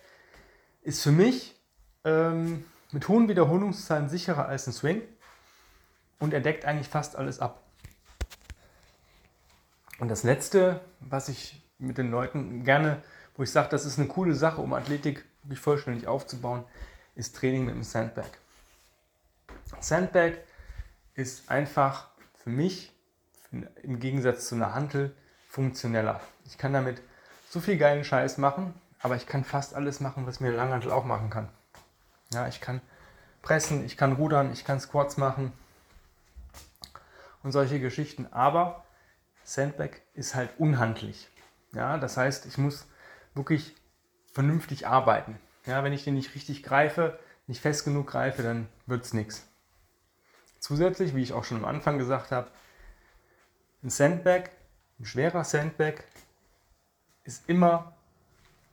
ist 0.83 1.03
für 1.03 1.13
mich 1.13 1.57
ähm, 2.05 2.65
mit 2.93 3.09
hohen 3.09 3.29
Wiederholungszahlen 3.29 4.09
sicherer 4.09 4.47
als 4.47 4.67
ein 4.67 4.73
Swing 4.73 5.03
und 6.19 6.35
er 6.35 6.41
deckt 6.41 6.65
eigentlich 6.65 6.89
fast 6.89 7.17
alles 7.17 7.41
ab. 7.41 7.63
Und 9.99 10.09
das 10.09 10.23
letzte, 10.23 10.81
was 11.01 11.29
ich 11.29 11.63
mit 11.79 11.99
den 11.99 12.11
Leuten 12.11 12.65
gerne, 12.65 13.03
wo 13.37 13.43
ich 13.43 13.51
sage, 13.51 13.69
das 13.71 13.85
ist 13.85 13.99
eine 13.99 14.09
coole 14.09 14.35
Sache, 14.35 14.61
um 14.61 14.73
Athletik 14.73 15.25
wirklich 15.43 15.61
vollständig 15.61 16.07
aufzubauen, 16.07 16.65
ist 17.21 17.37
Training 17.37 17.67
mit 17.67 17.75
dem 17.75 17.85
Sandbag. 17.85 18.31
Sandbag 19.79 20.33
ist 21.15 21.51
einfach 21.51 22.09
für 22.43 22.49
mich 22.49 22.93
im 23.83 24.01
Gegensatz 24.01 24.49
zu 24.49 24.55
einer 24.55 24.75
Hantel 24.75 25.15
funktioneller. 25.47 26.21
Ich 26.47 26.57
kann 26.57 26.73
damit 26.73 27.03
so 27.51 27.61
viel 27.61 27.77
geilen 27.77 28.05
Scheiß 28.05 28.39
machen, 28.39 28.73
aber 29.01 29.17
ich 29.17 29.27
kann 29.27 29.45
fast 29.45 29.75
alles 29.75 30.01
machen, 30.01 30.27
was 30.27 30.41
mir 30.41 30.51
Langhantel 30.51 30.91
auch 30.91 31.05
machen 31.05 31.29
kann. 31.29 31.51
Ja, 32.33 32.49
ich 32.49 32.61
kann 32.63 32.81
pressen, 33.43 33.85
ich 33.85 33.99
kann 33.99 34.13
rudern, 34.13 34.53
ich 34.53 34.65
kann 34.65 34.81
Squats 34.81 35.19
machen 35.19 35.53
und 37.43 37.53
solche 37.53 37.81
Geschichten. 37.81 38.29
Aber 38.31 38.85
Sandbag 39.45 39.91
ist 40.15 40.35
halt 40.35 40.51
unhandlich. 40.59 41.29
Ja, 41.73 41.99
das 41.99 42.17
heißt, 42.17 42.47
ich 42.47 42.57
muss 42.57 42.87
wirklich 43.35 43.77
vernünftig 44.33 44.87
arbeiten. 44.87 45.39
Ja, 45.67 45.85
wenn 45.85 45.93
ich 45.93 46.05
den 46.05 46.15
nicht 46.15 46.35
richtig 46.35 46.63
greife, 46.63 47.19
nicht 47.47 47.61
fest 47.61 47.85
genug 47.85 48.07
greife, 48.07 48.43
dann 48.43 48.69
wird 48.87 49.05
es 49.05 49.13
nichts. 49.13 49.47
Zusätzlich, 50.59 51.15
wie 51.15 51.23
ich 51.23 51.33
auch 51.33 51.45
schon 51.45 51.59
am 51.59 51.65
Anfang 51.65 51.99
gesagt 51.99 52.33
habe, 52.33 52.51
ein 53.83 53.91
Sandbag, 53.91 54.51
ein 54.99 55.07
schwerer 55.07 55.45
Sandbag 55.45 55.95
ist 57.25 57.49
immer 57.49 57.97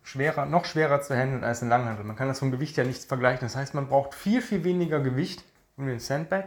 schwerer, 0.04 0.46
noch 0.46 0.66
schwerer 0.66 1.02
zu 1.02 1.16
handeln 1.16 1.44
als 1.44 1.62
ein 1.62 1.70
Langhandel. 1.70 2.06
Man 2.06 2.16
kann 2.16 2.28
das 2.28 2.40
vom 2.40 2.52
Gewicht 2.52 2.78
ja 2.78 2.84
nicht 2.84 3.04
vergleichen. 3.06 3.42
Das 3.42 3.56
heißt, 3.56 3.74
man 3.74 3.88
braucht 3.88 4.14
viel, 4.14 4.42
viel 4.42 4.64
weniger 4.64 5.00
Gewicht 5.00 5.44
um 5.76 5.88
den 5.88 6.00
Sandbag, 6.00 6.46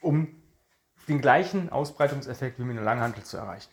um 0.00 0.42
den 1.08 1.20
gleichen 1.20 1.70
Ausbreitungseffekt 1.70 2.58
wie 2.58 2.64
mit 2.64 2.76
einer 2.76 2.84
Langhandel 2.84 3.24
zu 3.24 3.36
erreichen. 3.36 3.70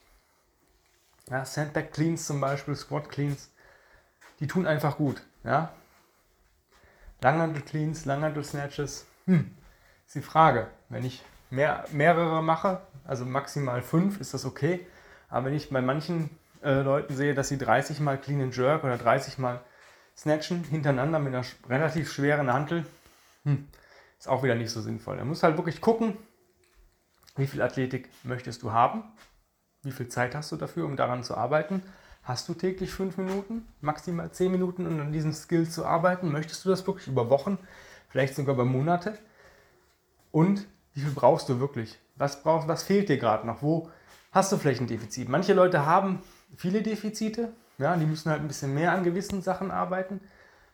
Ja, 1.30 1.44
Sandbag 1.46 1.92
Cleans 1.92 2.26
zum 2.26 2.40
Beispiel, 2.40 2.76
Squat 2.76 3.10
Cleans, 3.10 3.52
die 4.40 4.48
tun 4.48 4.68
einfach 4.68 4.98
gut. 4.98 5.22
Ja? 5.46 5.72
Langhandel 7.22 7.62
Cleans, 7.62 8.06
Langhandel 8.06 8.44
Snatches, 8.44 9.06
hm, 9.26 9.56
ist 10.06 10.16
die 10.16 10.22
Frage. 10.22 10.68
Wenn 10.90 11.06
ich 11.06 11.24
mehr, 11.50 11.86
mehrere 11.92 12.44
mache, 12.44 12.82
also 13.06 13.26
maximal 13.26 13.82
fünf, 13.82 14.20
ist 14.20 14.34
das 14.34 14.46
okay. 14.46 14.86
Aber 15.30 15.48
wenn 15.48 15.54
ich 15.54 15.70
bei 15.70 15.82
manchen 15.82 16.30
äh, 16.64 16.82
Leuten 16.82 17.16
sehe, 17.16 17.34
dass 17.34 17.50
sie 17.50 17.58
30 17.58 18.00
mal 18.00 18.18
Clean 18.18 18.42
and 18.42 18.56
Jerk 18.56 18.84
oder 18.84 18.98
30 18.98 19.38
mal 19.38 19.62
snatchen 20.18 20.64
hintereinander 20.64 21.20
mit 21.20 21.34
einer 21.34 21.46
relativ 21.70 22.12
schweren 22.12 22.52
Hantel, 22.52 22.86
hm, 23.44 23.68
ist 24.18 24.28
auch 24.28 24.44
wieder 24.44 24.56
nicht 24.56 24.72
so 24.72 24.82
sinnvoll. 24.82 25.18
Da 25.18 25.26
muss 25.26 25.44
halt 25.44 25.58
wirklich 25.58 25.82
gucken, 25.82 26.18
wie 27.36 27.48
viel 27.48 27.62
Athletik 27.62 28.10
möchtest 28.24 28.64
du 28.64 28.72
haben, 28.72 29.04
wie 29.84 29.92
viel 29.92 30.08
Zeit 30.08 30.36
hast 30.36 30.52
du 30.52 30.58
dafür, 30.58 30.86
um 30.86 30.96
daran 30.96 31.24
zu 31.24 31.36
arbeiten. 31.36 31.84
Hast 32.26 32.50
du 32.50 32.56
täglich 32.56 32.92
fünf 32.92 33.18
Minuten, 33.18 33.68
maximal 33.82 34.32
zehn 34.32 34.52
Minuten, 34.52 34.88
um 34.88 35.00
an 35.00 35.12
diesen 35.12 35.32
Skills 35.32 35.74
zu 35.76 35.86
arbeiten? 35.86 36.32
Möchtest 36.32 36.66
du 36.66 36.70
das 36.70 36.86
wirklich 36.88 37.08
über 37.08 37.30
Wochen, 37.30 37.60
vielleicht 38.10 38.34
sogar 38.34 38.56
über 38.56 38.66
Monate? 38.66 39.16
Und 40.32 40.66
wie 40.96 41.02
viel 41.02 41.12
brauchst 41.12 41.48
du 41.50 41.60
wirklich? 41.60 42.00
Was, 42.16 42.42
brauchst, 42.42 42.68
was 42.68 42.82
fehlt 42.82 43.10
dir 43.10 43.20
gerade 43.20 43.46
noch? 43.46 43.62
Wo 43.62 43.92
hast 44.32 44.52
du 44.52 44.58
vielleicht 44.58 44.82
ein 44.82 44.88
Defizit? 44.88 45.30
Manche 45.30 45.54
Leute 45.54 45.86
haben 45.86 46.24
viele 46.58 46.82
Defizite. 46.82 47.54
Ja, 47.78 47.96
die 47.96 48.08
müssen 48.08 48.32
halt 48.32 48.42
ein 48.42 48.48
bisschen 48.48 48.74
mehr 48.74 48.92
an 48.92 49.04
gewissen 49.04 49.44
Sachen 49.44 49.70
arbeiten. 49.70 50.20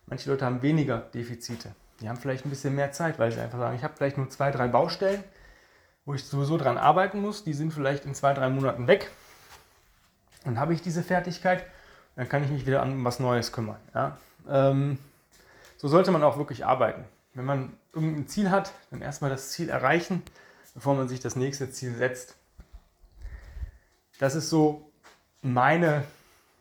Manche 0.06 0.30
Leute 0.30 0.46
haben 0.46 0.62
weniger 0.62 1.00
Defizite. 1.00 1.76
Die 2.00 2.08
haben 2.08 2.16
vielleicht 2.18 2.46
ein 2.46 2.50
bisschen 2.50 2.76
mehr 2.76 2.94
Zeit, 2.94 3.20
weil 3.20 3.30
sie 3.30 3.42
einfach 3.42 3.60
sagen, 3.60 3.76
ich 3.76 3.84
habe 3.84 3.94
vielleicht 3.98 4.18
nur 4.18 4.30
zwei, 4.30 4.52
drei 4.52 4.70
Baustellen, 4.70 5.22
wo 6.06 6.14
ich 6.14 6.24
sowieso 6.24 6.58
dran 6.58 6.78
arbeiten 6.78 7.20
muss. 7.20 7.44
Die 7.44 7.54
sind 7.54 7.74
vielleicht 7.74 8.06
in 8.06 8.16
zwei, 8.16 8.34
drei 8.34 8.48
Monaten 8.48 8.88
weg. 8.88 9.12
Dann 10.44 10.60
habe 10.60 10.74
ich 10.74 10.82
diese 10.82 11.04
Fertigkeit, 11.04 11.66
dann 12.16 12.28
kann 12.28 12.44
ich 12.44 12.50
mich 12.50 12.66
wieder 12.66 12.82
an 12.82 13.04
was 13.04 13.20
Neues 13.20 13.52
kümmern. 13.52 13.80
Ja? 13.94 14.18
Ähm, 14.50 14.98
so 15.78 15.88
sollte 15.88 16.12
man 16.12 16.24
auch 16.24 16.38
wirklich 16.38 16.66
arbeiten. 16.66 17.06
Wenn 17.34 17.46
man 17.46 17.74
irgendein 17.94 18.28
Ziel 18.28 18.50
hat, 18.50 18.74
dann 18.90 19.02
erstmal 19.02 19.30
das 19.30 19.52
Ziel 19.52 19.70
erreichen, 19.70 20.22
bevor 20.74 20.96
man 20.96 21.08
sich 21.08 21.20
das 21.20 21.36
nächste 21.36 21.72
Ziel 21.72 21.96
setzt. 21.96 22.36
Das 24.20 24.36
ist 24.36 24.50
so 24.50 24.92
meine 25.42 26.04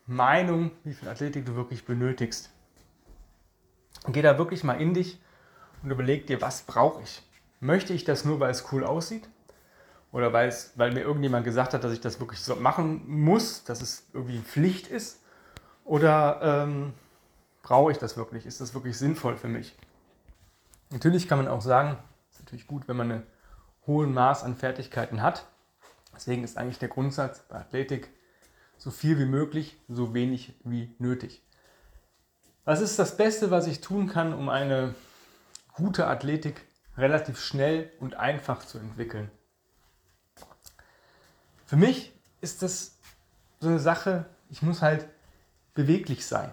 Meinung, 0.06 0.70
wie 0.84 0.94
viel 0.94 1.08
Athletik 1.08 1.46
du 1.46 1.54
wirklich 1.54 1.84
benötigst. 1.84 2.50
Geh 4.08 4.22
da 4.22 4.38
wirklich 4.38 4.64
mal 4.64 4.80
in 4.80 4.94
dich 4.94 5.20
und 5.82 5.90
überleg 5.90 6.26
dir, 6.26 6.40
was 6.40 6.62
brauche 6.62 7.02
ich? 7.02 7.22
Möchte 7.60 7.92
ich 7.92 8.04
das 8.04 8.24
nur, 8.24 8.40
weil 8.40 8.50
es 8.50 8.72
cool 8.72 8.84
aussieht? 8.84 9.28
Oder 10.12 10.32
weil, 10.32 10.48
es, 10.48 10.72
weil 10.76 10.92
mir 10.92 11.00
irgendjemand 11.00 11.44
gesagt 11.44 11.72
hat, 11.72 11.84
dass 11.84 11.92
ich 11.92 12.00
das 12.00 12.18
wirklich 12.18 12.40
so 12.40 12.56
machen 12.56 13.02
muss, 13.06 13.64
dass 13.64 13.80
es 13.80 14.08
irgendwie 14.12 14.40
Pflicht 14.40 14.88
ist? 14.88 15.22
Oder 15.84 16.40
ähm, 16.42 16.92
brauche 17.62 17.92
ich 17.92 17.98
das 17.98 18.16
wirklich? 18.16 18.46
Ist 18.46 18.60
das 18.60 18.74
wirklich 18.74 18.98
sinnvoll 18.98 19.36
für 19.36 19.48
mich? 19.48 19.76
Natürlich 20.90 21.28
kann 21.28 21.38
man 21.38 21.48
auch 21.48 21.60
sagen, 21.60 21.96
es 22.28 22.36
ist 22.36 22.44
natürlich 22.44 22.66
gut, 22.66 22.88
wenn 22.88 22.96
man 22.96 23.12
ein 23.12 23.26
hohes 23.86 24.08
Maß 24.08 24.42
an 24.42 24.56
Fertigkeiten 24.56 25.22
hat. 25.22 25.46
Deswegen 26.14 26.42
ist 26.42 26.58
eigentlich 26.58 26.78
der 26.78 26.88
Grundsatz 26.88 27.40
bei 27.48 27.56
Athletik 27.56 28.10
so 28.76 28.90
viel 28.90 29.18
wie 29.18 29.26
möglich, 29.26 29.80
so 29.88 30.14
wenig 30.14 30.54
wie 30.64 30.94
nötig. 30.98 31.42
Was 32.64 32.80
ist 32.80 32.98
das 32.98 33.16
Beste, 33.16 33.50
was 33.50 33.66
ich 33.66 33.80
tun 33.80 34.08
kann, 34.08 34.34
um 34.34 34.48
eine 34.48 34.94
gute 35.74 36.06
Athletik 36.06 36.66
relativ 36.96 37.40
schnell 37.40 37.90
und 38.00 38.14
einfach 38.14 38.64
zu 38.64 38.78
entwickeln? 38.78 39.30
Für 41.70 41.76
mich 41.76 42.12
ist 42.40 42.62
das 42.62 42.96
so 43.60 43.68
eine 43.68 43.78
Sache, 43.78 44.26
ich 44.48 44.60
muss 44.60 44.82
halt 44.82 45.06
beweglich 45.72 46.26
sein. 46.26 46.50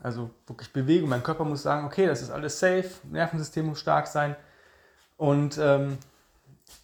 Also 0.00 0.30
wirklich 0.46 0.72
Bewegung. 0.72 1.08
Mein 1.08 1.24
Körper 1.24 1.44
muss 1.44 1.64
sagen, 1.64 1.84
okay, 1.84 2.06
das 2.06 2.22
ist 2.22 2.30
alles 2.30 2.60
safe, 2.60 2.88
Nervensystem 3.02 3.66
muss 3.66 3.80
stark 3.80 4.06
sein 4.06 4.36
und 5.16 5.58
ähm, 5.58 5.98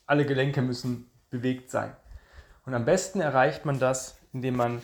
alle 0.04 0.26
Gelenke 0.26 0.62
müssen 0.62 1.08
bewegt 1.30 1.70
sein. 1.70 1.94
Und 2.66 2.74
am 2.74 2.84
besten 2.84 3.20
erreicht 3.20 3.64
man 3.64 3.78
das, 3.78 4.16
indem 4.32 4.56
man 4.56 4.82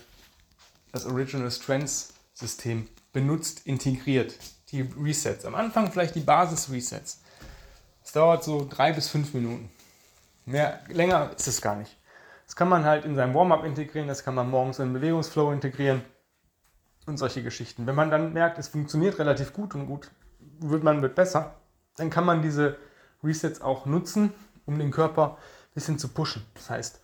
das 0.93 1.07
Original 1.07 1.51
Strengths 1.51 2.15
System 2.35 2.87
benutzt, 3.13 3.67
integriert. 3.67 4.39
Die 4.71 4.83
Resets. 4.83 5.45
Am 5.45 5.57
Anfang 5.57 5.91
vielleicht 5.91 6.15
die 6.15 6.21
Basis-Resets. 6.21 7.21
Es 8.05 8.13
dauert 8.13 8.45
so 8.45 8.65
drei 8.71 8.93
bis 8.93 9.09
fünf 9.09 9.35
Minuten. 9.35 9.73
Mehr, 10.45 10.79
länger 10.87 11.33
ist 11.37 11.49
es 11.49 11.61
gar 11.61 11.75
nicht. 11.75 11.97
Das 12.47 12.57
kann 12.57 12.69
man 12.69 12.85
halt 12.85 13.05
in 13.05 13.17
seinem 13.17 13.35
Warm-up 13.35 13.65
integrieren, 13.65 14.09
das 14.09 14.25
kann 14.25 14.35
man 14.35 14.49
morgens 14.49 14.79
in 14.79 14.89
den 14.89 14.95
Bewegungsflow 14.95 15.53
integrieren 15.53 16.03
und 17.07 17.19
solche 17.19 17.43
Geschichten. 17.43 17.87
Wenn 17.87 17.95
man 17.95 18.11
dann 18.11 18.33
merkt, 18.33 18.59
es 18.59 18.69
funktioniert 18.69 19.19
relativ 19.19 19.53
gut 19.53 19.75
und 19.75 19.87
gut, 19.87 20.11
wird 20.61 20.85
man 20.85 21.03
wird 21.03 21.15
besser, 21.15 21.55
dann 21.97 22.09
kann 22.11 22.25
man 22.25 22.43
diese 22.43 22.77
Resets 23.23 23.61
auch 23.61 23.87
nutzen, 23.87 24.33
um 24.65 24.79
den 24.79 24.91
Körper 24.91 25.31
ein 25.31 25.75
bisschen 25.75 25.99
zu 25.99 26.09
pushen. 26.09 26.47
Das 26.55 26.71
heißt, 26.71 27.01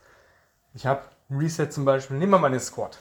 ich 0.75 0.87
habe 0.87 1.03
ein 1.29 1.39
Reset 1.39 1.71
zum 1.71 1.85
Beispiel, 1.85 2.19
nehmen 2.19 2.33
wir 2.33 2.39
mal 2.39 2.51
den 2.51 2.61
Squat. 2.61 2.99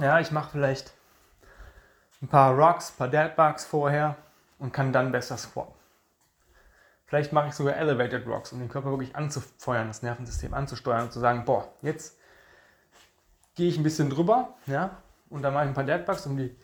Ja, 0.00 0.20
ich 0.20 0.30
mache 0.30 0.50
vielleicht 0.52 0.92
ein 2.22 2.28
paar 2.28 2.54
Rocks, 2.54 2.90
ein 2.90 2.96
paar 2.96 3.08
Deadbugs 3.08 3.64
vorher 3.64 4.16
und 4.58 4.72
kann 4.72 4.92
dann 4.92 5.12
besser 5.12 5.36
squatten. 5.36 5.81
Vielleicht 7.12 7.34
mache 7.34 7.48
ich 7.48 7.52
sogar 7.52 7.76
Elevated 7.76 8.26
Rocks, 8.26 8.54
um 8.54 8.58
den 8.58 8.70
Körper 8.70 8.88
wirklich 8.88 9.14
anzufeuern, 9.14 9.86
das 9.86 10.00
Nervensystem 10.00 10.54
anzusteuern 10.54 11.02
und 11.02 11.12
zu 11.12 11.20
sagen, 11.20 11.44
boah, 11.44 11.70
jetzt 11.82 12.16
gehe 13.54 13.68
ich 13.68 13.76
ein 13.76 13.82
bisschen 13.82 14.08
drüber, 14.08 14.54
ja, 14.66 14.96
und 15.28 15.42
dann 15.42 15.52
mache 15.52 15.64
ich 15.64 15.68
ein 15.68 15.74
paar 15.74 15.84
Deadbugs, 15.84 16.24
um 16.24 16.38
die, 16.38 16.56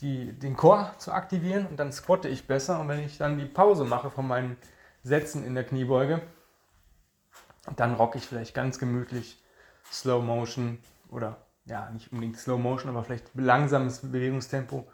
die, 0.00 0.32
den 0.32 0.56
Core 0.56 0.90
zu 0.98 1.12
aktivieren 1.12 1.64
und 1.66 1.76
dann 1.76 1.92
squatte 1.92 2.26
ich 2.28 2.48
besser. 2.48 2.80
Und 2.80 2.88
wenn 2.88 2.98
ich 2.98 3.18
dann 3.18 3.38
die 3.38 3.44
Pause 3.44 3.84
mache 3.84 4.10
von 4.10 4.26
meinen 4.26 4.56
Sätzen 5.04 5.44
in 5.44 5.54
der 5.54 5.62
Kniebeuge, 5.62 6.22
dann 7.76 7.94
rocke 7.94 8.18
ich 8.18 8.26
vielleicht 8.26 8.56
ganz 8.56 8.80
gemütlich 8.80 9.40
Slow 9.92 10.24
Motion 10.24 10.80
oder 11.08 11.36
ja, 11.66 11.88
nicht 11.90 12.10
unbedingt 12.10 12.36
Slow 12.36 12.60
Motion, 12.60 12.90
aber 12.90 13.04
vielleicht 13.04 13.32
langsames 13.36 14.00
Bewegungstempo 14.00 14.88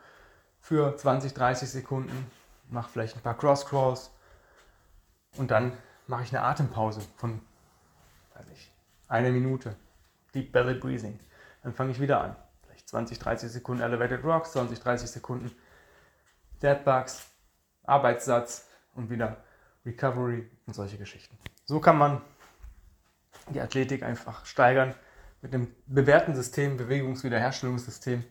für 0.61 0.95
20, 0.95 1.33
30 1.33 1.71
Sekunden, 1.71 2.31
mache 2.69 2.91
vielleicht 2.91 3.17
ein 3.17 3.23
paar 3.23 3.39
Cross 3.39 3.65
Crawls 3.65 4.11
und 5.37 5.51
dann 5.51 5.77
mache 6.07 6.23
ich 6.23 6.35
eine 6.35 6.45
Atempause 6.45 7.01
von 7.17 7.41
weiß 8.35 8.47
ich, 8.53 8.73
eine 9.09 9.31
Minute. 9.31 9.77
Deep 10.35 10.53
Belly 10.53 10.75
Breathing. 10.75 11.19
Dann 11.63 11.73
fange 11.73 11.93
ich 11.93 12.01
wieder 12.01 12.21
an. 12.21 12.37
Vielleicht 12.63 12.89
20, 12.89 13.19
30 13.19 13.51
Sekunden 13.51 13.83
Elevated 13.83 14.25
Rocks, 14.25 14.53
20, 14.53 14.81
30 14.81 15.11
Sekunden 15.11 15.51
Dead 16.63 16.85
Bugs, 16.85 17.27
Arbeitssatz 17.85 18.69
und 18.95 19.11
wieder 19.11 19.37
Recovery 19.87 20.51
und 20.67 20.75
solche 20.75 20.99
Geschichten. 20.99 21.37
So 21.67 21.81
kann 21.81 21.99
man 21.99 22.21
die 23.51 23.61
Athletik 23.61 24.03
einfach 24.03 24.47
steigern 24.47 24.95
mit 25.43 25.55
einem 25.55 25.75
bewährten 25.87 26.35
System, 26.35 26.77
Bewegungswiederherstellungssystem, 26.79 28.25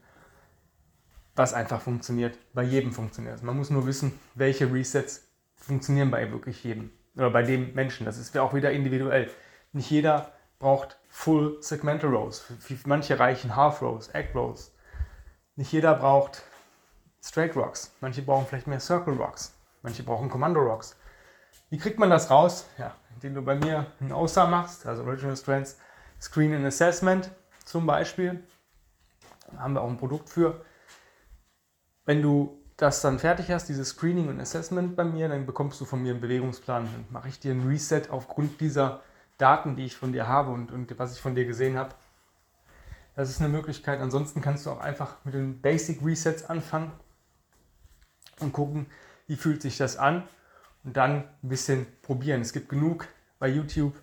was 1.36 1.54
einfach 1.54 1.82
funktioniert, 1.82 2.38
bei 2.54 2.64
jedem 2.64 2.92
funktioniert. 2.92 3.44
Man 3.44 3.56
muss 3.56 3.70
nur 3.70 3.86
wissen, 3.86 4.20
welche 4.34 4.72
Resets 4.72 5.28
funktionieren 5.64 6.12
bei 6.12 6.32
wirklich 6.32 6.64
jedem 6.64 6.92
oder 7.16 7.30
bei 7.30 7.44
dem 7.44 7.74
Menschen. 7.74 8.06
Das 8.06 8.18
ist 8.18 8.38
auch 8.38 8.54
wieder 8.54 8.72
individuell. 8.72 9.30
Nicht 9.72 9.90
jeder 9.90 10.32
braucht 10.60 11.00
Full 11.10 11.58
Segmental 11.62 12.10
Rows. 12.10 12.46
Manche 12.86 13.20
reichen 13.20 13.56
Half 13.56 13.82
Rows, 13.82 14.10
Egg 14.14 14.30
Rows. 14.34 14.74
Nicht 15.56 15.72
jeder 15.72 15.94
braucht 15.96 16.44
Straight 17.24 17.56
Rocks. 17.56 17.96
Manche 18.02 18.22
brauchen 18.22 18.46
vielleicht 18.48 18.68
mehr 18.68 18.80
Circle 18.80 19.16
Rocks. 19.16 19.54
Manche 19.82 20.04
brauchen 20.04 20.30
Commando 20.30 20.60
Rocks. 20.60 20.98
Wie 21.70 21.78
kriegt 21.78 22.00
man 22.00 22.10
das 22.10 22.30
raus? 22.30 22.66
Ja, 22.78 22.96
indem 23.14 23.36
du 23.36 23.42
bei 23.42 23.56
mir 23.56 23.86
einen 24.00 24.12
OSA 24.12 24.48
machst, 24.48 24.86
also 24.86 25.04
Original 25.04 25.38
Strengths 25.38 25.78
Screen 26.20 26.54
and 26.54 26.66
Assessment 26.66 27.32
zum 27.66 27.86
Beispiel. 27.86 28.44
Da 29.52 29.60
haben 29.60 29.74
wir 29.74 29.82
auch 29.82 29.90
ein 29.90 29.98
Produkt 29.98 30.30
für. 30.30 30.66
Wenn 32.06 32.22
du 32.22 32.63
das 32.84 33.02
dann 33.02 33.18
fertig 33.18 33.50
hast, 33.50 33.70
dieses 33.70 33.90
Screening 33.90 34.28
und 34.28 34.40
Assessment 34.40 34.96
bei 34.96 35.04
mir, 35.04 35.30
dann 35.30 35.46
bekommst 35.46 35.80
du 35.82 35.86
von 35.86 36.04
mir 36.04 36.12
einen 36.12 36.22
Bewegungsplan. 36.22 36.84
Dann 36.84 37.06
mache 37.10 37.30
ich 37.30 37.40
dir 37.40 37.54
ein 37.54 37.66
Reset 37.68 38.10
aufgrund 38.10 38.60
dieser 38.62 39.02
Daten, 39.38 39.76
die 39.76 39.86
ich 39.86 39.96
von 39.96 40.12
dir 40.12 40.28
habe 40.28 40.52
und, 40.52 40.72
und 40.72 41.00
was 41.00 41.14
ich 41.14 41.22
von 41.22 41.34
dir 41.34 41.46
gesehen 41.46 41.78
habe. 41.78 41.96
Das 43.16 43.30
ist 43.30 43.40
eine 43.40 43.50
Möglichkeit. 43.50 44.00
Ansonsten 44.02 44.42
kannst 44.42 44.66
du 44.66 44.72
auch 44.72 44.82
einfach 44.82 45.16
mit 45.24 45.34
den 45.34 45.62
Basic 45.62 46.04
Resets 46.06 46.46
anfangen 46.46 46.92
und 48.40 48.52
gucken, 48.52 48.88
wie 49.28 49.36
fühlt 49.36 49.62
sich 49.62 49.78
das 49.78 49.98
an 49.98 50.24
und 50.84 50.98
dann 50.98 51.24
ein 51.42 51.50
bisschen 51.50 51.86
probieren. 52.02 52.42
Es 52.42 52.54
gibt 52.54 52.70
genug 52.70 53.08
bei 53.40 53.48
YouTube 53.48 53.94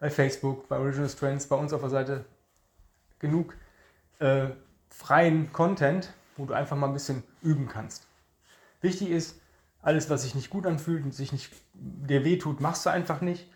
bei 0.00 0.10
Facebook, 0.10 0.66
bei 0.68 0.78
Original 0.78 1.08
Strengths, 1.08 1.46
bei 1.46 1.56
uns 1.56 1.72
auf 1.72 1.82
der 1.82 1.90
Seite 1.90 2.24
genug 3.18 3.54
äh, 4.18 4.46
freien 4.88 5.52
Content, 5.52 6.12
wo 6.36 6.46
du 6.46 6.54
einfach 6.54 6.76
mal 6.76 6.86
ein 6.86 6.94
bisschen 6.94 7.22
üben 7.42 7.68
kannst. 7.68 8.09
Wichtig 8.80 9.10
ist, 9.10 9.40
alles, 9.82 10.10
was 10.10 10.22
sich 10.22 10.34
nicht 10.34 10.50
gut 10.50 10.66
anfühlt 10.66 11.04
und 11.04 11.14
sich 11.14 11.32
nicht 11.32 11.50
dir 11.74 12.24
wehtut, 12.24 12.60
machst 12.60 12.84
du 12.84 12.90
einfach 12.90 13.20
nicht 13.20 13.50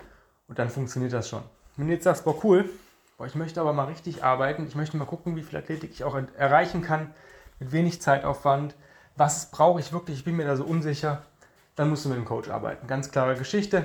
und 0.49 0.59
dann 0.59 0.71
funktioniert 0.71 1.13
das 1.13 1.29
schon. 1.29 1.43
Wenn 1.77 1.89
du 1.89 1.93
jetzt 1.93 2.05
sagst, 2.05 2.25
boah, 2.25 2.43
cool, 2.45 2.69
boah, 3.19 3.27
ich 3.27 3.35
möchte 3.35 3.61
aber 3.61 3.73
mal 3.73 3.87
richtig 3.87 4.25
arbeiten, 4.25 4.67
ich 4.67 4.75
möchte 4.75 4.97
mal 4.97 5.05
gucken, 5.05 5.37
wie 5.37 5.43
viel 5.43 5.59
Athletik 5.59 5.91
ich 5.91 6.05
auch 6.05 6.15
erreichen 6.37 6.83
kann, 6.83 7.13
mit 7.59 7.73
wenig 7.73 8.01
Zeitaufwand, 8.01 8.75
was 9.17 9.51
brauche 9.51 9.81
ich 9.81 9.93
wirklich, 9.93 10.19
ich 10.19 10.25
bin 10.25 10.37
mir 10.37 10.47
da 10.47 10.57
so 10.57 10.65
unsicher, 10.65 11.23
dann 11.77 11.91
musst 11.91 12.05
du 12.05 12.09
mit 12.09 12.19
dem 12.19 12.25
Coach 12.25 12.49
arbeiten. 12.49 12.87
Ganz 12.87 13.11
klare 13.11 13.37
Geschichte. 13.37 13.85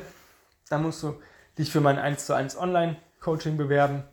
Dann 0.70 0.84
musst 0.84 1.02
du 1.02 1.20
dich 1.58 1.72
für 1.72 1.82
mein 1.82 1.98
1 1.98 2.26
zu 2.26 2.36
1 2.36 2.58
Online-Coaching 2.58 3.58
bewerben 3.58 4.04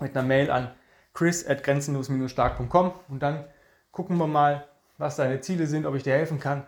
mit 0.00 0.16
einer 0.16 0.26
Mail 0.26 0.50
an 0.50 0.74
chris 1.14 1.46
at 1.46 1.62
grenzenlos-stark.com 1.62 2.92
und 3.08 3.22
dann 3.22 3.44
gucken 3.92 4.18
wir 4.18 4.26
mal, 4.26 4.66
was 4.98 5.16
deine 5.16 5.40
Ziele 5.40 5.66
sind, 5.66 5.86
ob 5.86 5.94
ich 5.94 6.02
dir 6.02 6.12
helfen 6.12 6.38
kann 6.38 6.64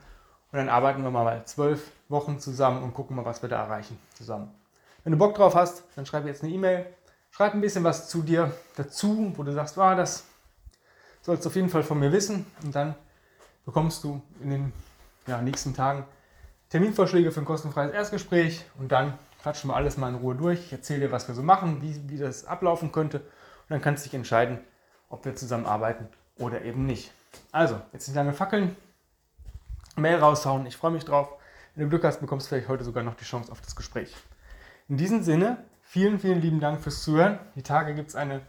und 0.52 0.58
dann 0.58 0.68
arbeiten 0.68 1.02
wir 1.02 1.10
mal 1.10 1.44
zwölf 1.44 1.90
Wochen 2.08 2.38
zusammen 2.38 2.82
und 2.82 2.94
gucken 2.94 3.16
mal, 3.16 3.24
was 3.24 3.42
wir 3.42 3.48
da 3.48 3.62
erreichen 3.62 3.98
zusammen. 4.14 4.50
Wenn 5.04 5.12
du 5.12 5.18
Bock 5.18 5.34
drauf 5.34 5.54
hast, 5.54 5.84
dann 5.94 6.06
schreib 6.06 6.26
jetzt 6.26 6.42
eine 6.42 6.52
E-Mail, 6.52 6.86
schreib 7.30 7.54
ein 7.54 7.60
bisschen 7.60 7.84
was 7.84 8.08
zu 8.08 8.22
dir 8.22 8.52
dazu, 8.76 9.32
wo 9.36 9.42
du 9.42 9.52
sagst, 9.52 9.78
ah, 9.78 9.94
das 9.94 10.24
sollst 11.22 11.44
du 11.44 11.48
auf 11.48 11.56
jeden 11.56 11.68
Fall 11.68 11.82
von 11.82 11.98
mir 11.98 12.12
wissen 12.12 12.46
und 12.62 12.74
dann 12.74 12.94
bekommst 13.64 14.02
du 14.04 14.22
in 14.42 14.50
den 14.50 14.72
ja, 15.26 15.42
nächsten 15.42 15.74
Tagen 15.74 16.04
Terminvorschläge 16.70 17.30
für 17.30 17.40
ein 17.40 17.46
kostenfreies 17.46 17.92
Erstgespräch 17.92 18.64
und 18.78 18.90
dann 18.90 19.18
quatschen 19.42 19.70
wir 19.70 19.76
alles 19.76 19.96
mal 19.96 20.08
in 20.08 20.16
Ruhe 20.16 20.34
durch. 20.34 20.58
Ich 20.58 20.72
erzähle 20.72 21.06
dir, 21.06 21.12
was 21.12 21.28
wir 21.28 21.34
so 21.34 21.42
machen, 21.42 21.80
wie, 21.82 22.08
wie 22.08 22.18
das 22.18 22.44
ablaufen 22.44 22.90
könnte. 22.90 23.18
Und 23.18 23.70
dann 23.70 23.80
kannst 23.80 24.04
du 24.04 24.08
dich 24.08 24.14
entscheiden, 24.14 24.58
ob 25.08 25.24
wir 25.24 25.36
zusammenarbeiten 25.36 26.08
oder 26.38 26.62
eben 26.62 26.84
nicht. 26.86 27.12
Also, 27.52 27.80
jetzt 27.92 28.08
nicht 28.08 28.16
lange 28.16 28.32
fackeln. 28.32 28.76
Mail 29.96 30.18
raushauen. 30.18 30.66
Ich 30.66 30.76
freue 30.76 30.90
mich 30.90 31.04
drauf. 31.04 31.28
Wenn 31.74 31.84
du 31.84 31.90
Glück 31.90 32.04
hast, 32.04 32.20
bekommst 32.20 32.46
du 32.46 32.48
vielleicht 32.50 32.68
heute 32.68 32.84
sogar 32.84 33.02
noch 33.02 33.14
die 33.14 33.24
Chance 33.24 33.50
auf 33.52 33.60
das 33.60 33.76
Gespräch. 33.76 34.14
In 34.88 34.96
diesem 34.96 35.22
Sinne, 35.22 35.64
vielen, 35.82 36.18
vielen 36.18 36.40
lieben 36.40 36.60
Dank 36.60 36.80
fürs 36.80 37.02
Zuhören. 37.02 37.38
Die 37.54 37.62
Tage 37.62 37.94
gibt 37.94 38.10
es 38.10 38.16
eine 38.16 38.40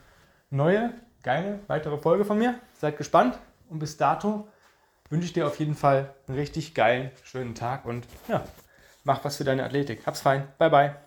neue, 0.49 0.93
geile, 1.23 1.59
weitere 1.67 1.97
Folge 1.97 2.25
von 2.25 2.37
mir. 2.37 2.55
Seid 2.79 2.97
gespannt. 2.97 3.37
Und 3.69 3.79
bis 3.79 3.97
dato 3.97 4.47
wünsche 5.09 5.25
ich 5.25 5.33
dir 5.33 5.47
auf 5.47 5.59
jeden 5.59 5.75
Fall 5.75 6.13
einen 6.27 6.37
richtig 6.37 6.73
geilen, 6.73 7.11
schönen 7.23 7.55
Tag 7.55 7.85
und 7.85 8.05
ja, 8.27 8.43
mach 9.03 9.23
was 9.23 9.37
für 9.37 9.43
deine 9.43 9.63
Athletik. 9.63 10.05
Hab's 10.05 10.21
fein. 10.21 10.47
Bye, 10.57 10.69
bye. 10.69 11.06